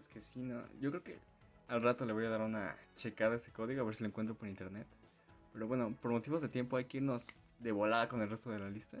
Es 0.00 0.08
que 0.08 0.20
sí, 0.20 0.40
no. 0.40 0.64
Yo 0.80 0.90
creo 0.90 1.04
que 1.04 1.18
al 1.68 1.80
rato 1.80 2.04
le 2.04 2.12
voy 2.12 2.26
a 2.26 2.28
dar 2.28 2.40
una 2.40 2.76
checada 2.96 3.34
a 3.34 3.36
ese 3.36 3.52
código 3.52 3.80
a 3.80 3.84
ver 3.84 3.94
si 3.94 4.02
lo 4.02 4.08
encuentro 4.08 4.34
por 4.34 4.48
internet. 4.48 4.86
Pero 5.52 5.68
bueno, 5.68 5.96
por 6.02 6.10
motivos 6.10 6.42
de 6.42 6.48
tiempo 6.48 6.76
hay 6.76 6.86
que 6.86 6.96
irnos 6.96 7.28
de 7.60 7.70
volada 7.70 8.08
con 8.08 8.20
el 8.20 8.28
resto 8.28 8.50
de 8.50 8.58
la 8.58 8.68
lista. 8.68 8.98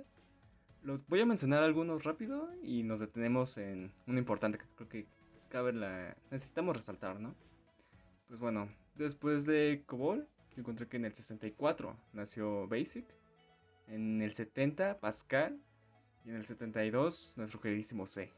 Los 0.84 1.04
voy 1.08 1.20
a 1.20 1.26
mencionar 1.26 1.64
algunos 1.64 2.04
rápido 2.04 2.48
y 2.62 2.84
nos 2.84 3.00
detenemos 3.00 3.58
en 3.58 3.92
uno 4.06 4.18
importante 4.18 4.58
que 4.58 4.66
creo 4.76 4.88
que 4.88 5.06
cabe 5.48 5.72
la 5.72 6.16
necesitamos 6.30 6.76
resaltar, 6.76 7.18
¿no? 7.20 7.34
Pues 8.28 8.38
bueno, 8.38 8.68
después 8.94 9.46
de 9.46 9.82
COBOL, 9.86 10.28
encontré 10.56 10.86
que 10.86 10.96
en 10.96 11.04
el 11.04 11.14
64 11.14 11.96
nació 12.12 12.68
BASIC, 12.68 13.06
en 13.88 14.22
el 14.22 14.34
70 14.34 15.00
Pascal 15.00 15.58
y 16.24 16.30
en 16.30 16.36
el 16.36 16.44
72 16.44 17.36
nuestro 17.36 17.60
queridísimo 17.60 18.06
C. 18.06 18.32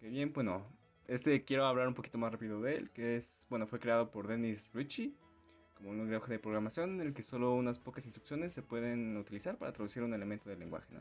Que 0.00 0.08
bien, 0.08 0.32
bueno, 0.32 0.66
este 1.06 1.44
quiero 1.44 1.66
hablar 1.66 1.88
un 1.88 1.94
poquito 1.94 2.18
más 2.18 2.32
rápido 2.32 2.60
de 2.60 2.76
él, 2.76 2.90
que 2.90 3.16
es, 3.16 3.46
bueno, 3.50 3.66
fue 3.66 3.78
creado 3.78 4.10
por 4.10 4.26
Dennis 4.26 4.70
Ritchie 4.72 5.14
como 5.74 5.90
un 5.90 5.98
lenguaje 5.98 6.32
de 6.32 6.38
programación 6.38 7.00
en 7.00 7.08
el 7.08 7.12
que 7.12 7.22
solo 7.22 7.54
unas 7.54 7.78
pocas 7.78 8.04
instrucciones 8.06 8.52
se 8.52 8.62
pueden 8.62 9.16
utilizar 9.16 9.58
para 9.58 9.72
traducir 9.72 10.02
un 10.02 10.14
elemento 10.14 10.48
del 10.48 10.60
lenguaje, 10.60 10.86
¿no? 10.94 11.00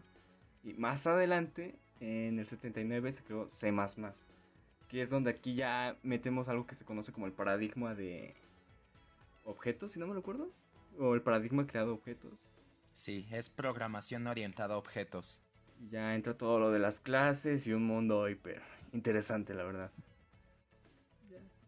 Y 0.63 0.74
más 0.74 1.06
adelante, 1.08 1.76
en 2.00 2.39
el 2.39 2.46
79 2.46 3.12
se 3.12 3.24
creó 3.24 3.48
C++, 3.48 3.72
que 4.88 5.02
es 5.02 5.10
donde 5.10 5.30
aquí 5.30 5.56
ya 5.56 5.98
metemos 6.04 6.50
algo 6.50 6.65
que 6.65 6.76
se 6.76 6.86
conoce 6.86 7.12
como 7.12 7.28
el 7.28 7.32
paradigma 7.32 7.96
de 7.96 8.36
objetos, 9.46 9.91
si 9.91 10.00
no 10.00 10.08
me 10.08 10.15
recuerdo, 10.15 10.52
o 10.98 11.13
el 11.13 11.22
paradigma 11.22 11.65
creado 11.65 11.94
objetos. 11.94 12.44
Sí, 12.93 13.27
es 13.32 13.49
programación 13.49 14.27
orientada 14.27 14.75
a 14.75 14.77
objetos. 14.77 15.43
Ya 15.89 16.13
entra 16.15 16.38
todo 16.38 16.60
lo 16.60 16.71
de 16.71 16.80
las 16.80 16.99
clases 16.99 17.65
y 17.67 17.73
un 17.73 17.84
mundo 17.86 18.30
hiper 18.30 18.62
interesante, 18.93 19.54
la 19.54 19.63
verdad. 19.63 19.91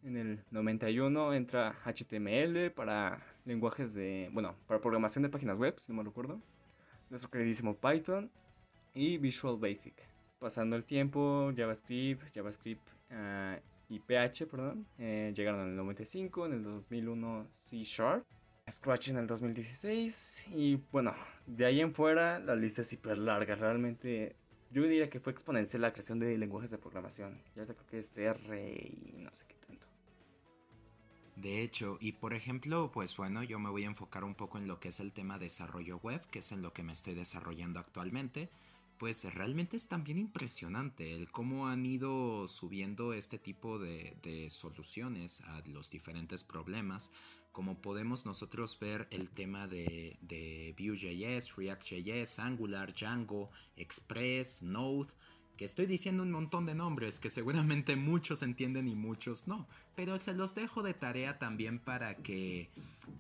En 0.04 0.18
el 0.18 0.44
91 0.52 1.34
entra 1.34 1.78
HTML 1.86 2.72
para 2.72 3.26
lenguajes 3.46 3.94
de, 3.94 4.30
bueno, 4.34 4.56
para 4.68 4.82
programación 4.82 5.24
de 5.24 5.30
páginas 5.30 5.58
web, 5.58 5.76
si 5.80 5.92
no 5.92 6.00
me 6.00 6.04
recuerdo. 6.04 6.42
Nuestro 7.10 7.32
queridísimo 7.32 7.78
Python 7.78 8.30
y 8.94 9.18
Visual 9.18 9.58
Basic. 9.58 9.96
Pasando 10.40 10.76
el 10.76 10.84
tiempo, 10.84 11.54
JavaScript, 11.56 12.36
JavaScript 12.36 12.86
uh, 13.12 13.62
y 13.88 14.00
PH, 14.00 14.46
perdón, 14.48 14.86
eh, 14.98 15.32
llegaron 15.34 15.62
en 15.62 15.70
el 15.70 15.76
95, 15.78 16.48
en 16.48 16.54
el 16.54 16.64
2001 16.64 17.48
C 17.54 17.84
Sharp, 17.86 18.26
Scratch 18.72 19.10
en 19.10 19.18
el 19.18 19.28
2016 19.28 20.52
y 20.56 20.76
bueno, 20.92 21.14
de 21.46 21.66
ahí 21.66 21.82
en 21.82 21.94
fuera 21.94 22.40
la 22.40 22.56
lista 22.56 22.82
es 22.82 22.94
hiper 22.94 23.18
larga, 23.18 23.56
realmente 23.56 24.36
yo 24.72 24.84
diría 24.84 25.10
que 25.10 25.20
fue 25.20 25.34
exponencial 25.34 25.82
la 25.82 25.92
creación 25.92 26.20
de 26.20 26.38
lenguajes 26.38 26.72
de 26.72 26.78
programación. 26.78 27.42
Ya 27.56 27.66
creo 27.66 27.86
que 27.86 28.00
es 28.00 28.18
R 28.18 28.74
y 28.74 29.14
no 29.18 29.34
sé 29.34 29.46
qué 29.48 29.56
tanto. 29.68 29.88
De 31.36 31.62
hecho, 31.62 31.98
y 32.00 32.14
por 32.14 32.34
ejemplo, 32.34 32.90
pues 32.92 33.18
bueno, 33.18 33.44
yo 33.44 33.60
me 33.60 33.70
voy 33.70 33.84
a 33.84 33.88
enfocar 33.88 34.24
un 34.24 34.34
poco 34.34 34.58
en 34.58 34.68
lo 34.68 34.80
que 34.80 34.90
es 34.90 35.00
el 35.00 35.12
tema 35.12 35.38
desarrollo 35.38 35.98
web, 35.98 36.22
que 36.32 36.40
es 36.40 36.52
en 36.52 36.62
lo 36.62 36.74
que 36.74 36.84
me 36.84 36.94
estoy 36.94 37.16
desarrollando 37.16 37.80
actualmente. 37.80 38.50
Pues 38.98 39.32
realmente 39.34 39.76
es 39.76 39.88
también 39.90 40.18
impresionante 40.18 41.14
el 41.14 41.30
cómo 41.30 41.68
han 41.68 41.86
ido 41.86 42.48
subiendo 42.48 43.14
este 43.14 43.38
tipo 43.38 43.78
de, 43.78 44.16
de 44.24 44.50
soluciones 44.50 45.42
a 45.42 45.62
los 45.66 45.90
diferentes 45.90 46.44
problemas. 46.44 47.12
Como 47.54 47.78
podemos 47.78 48.26
nosotros 48.26 48.78
ver 48.80 49.08
el 49.12 49.30
tema 49.30 49.68
de, 49.68 50.76
Vue.js, 50.78 51.56
React.js, 51.56 52.40
Angular, 52.40 52.94
Django, 52.94 53.52
Express, 53.78 54.64
Node, 54.64 55.14
que 55.56 55.64
estoy 55.64 55.86
diciendo 55.86 56.24
un 56.24 56.32
montón 56.32 56.66
de 56.66 56.74
nombres 56.74 57.20
que 57.20 57.30
seguramente 57.30 57.96
muchos 58.12 58.42
entienden 58.42 58.88
y 58.88 58.96
muchos 58.96 59.48
no, 59.48 59.68
pero 59.96 60.18
se 60.18 60.34
los 60.34 60.56
dejo 60.56 60.82
de 60.82 60.96
tarea 60.96 61.38
también 61.38 61.78
para 61.78 62.16
que 62.16 62.72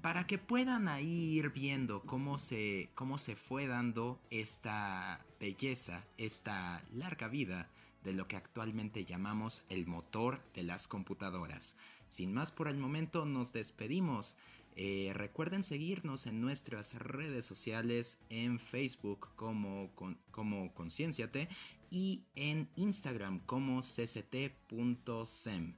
para 0.02 0.26
que 0.26 0.40
puedan 0.40 0.88
ahí 0.88 1.38
ir 1.38 1.52
viendo 1.52 2.02
cómo 2.02 2.40
se 2.40 2.90
cómo 2.96 3.20
se 3.20 3.36
fue 3.36 3.68
dando 3.68 4.20
esta 4.32 5.24
belleza, 5.40 6.04
esta 6.18 6.84
larga 6.92 7.28
vida 7.28 7.70
de 8.04 8.14
lo 8.14 8.28
que 8.28 8.36
actualmente 8.36 9.06
llamamos 9.06 9.64
el 9.70 9.86
motor 9.86 10.42
de 10.56 10.64
las 10.64 10.88
computadoras. 10.88 11.78
Sin 12.14 12.32
más 12.32 12.52
por 12.52 12.68
el 12.68 12.78
momento 12.78 13.26
nos 13.26 13.54
despedimos. 13.54 14.38
Eh, 14.76 15.14
recuerden 15.16 15.64
seguirnos 15.64 16.28
en 16.28 16.42
nuestras 16.42 16.94
redes 16.94 17.44
sociales 17.44 18.22
en 18.30 18.60
Facebook 18.60 19.30
como, 19.36 19.90
con, 19.96 20.20
como 20.30 20.72
Concienciate 20.76 21.50
y 21.90 22.22
en 22.36 22.70
Instagram 22.76 23.40
como 23.48 23.82
cct.sem. 23.82 25.74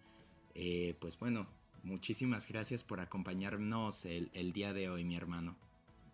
Eh, 0.55 0.97
pues 0.99 1.17
bueno, 1.17 1.47
muchísimas 1.83 2.49
gracias 2.49 2.83
por 2.83 2.99
acompañarnos 2.99 4.03
el, 4.03 4.29
el 4.33 4.51
día 4.51 4.73
de 4.73 4.89
hoy, 4.89 5.05
mi 5.05 5.15
hermano. 5.15 5.55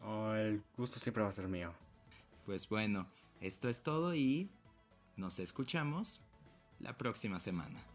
Oh, 0.03 0.33
el 0.33 0.61
gusto 0.77 0.99
siempre 0.99 1.23
va 1.23 1.29
a 1.29 1.33
ser 1.33 1.47
mío. 1.47 1.73
Pues 2.45 2.69
bueno, 2.69 3.07
esto 3.39 3.69
es 3.69 3.81
todo 3.81 4.13
y 4.13 4.51
nos 5.17 5.39
escuchamos 5.39 6.21
la 6.79 6.95
próxima 6.95 7.39
semana. 7.39 7.90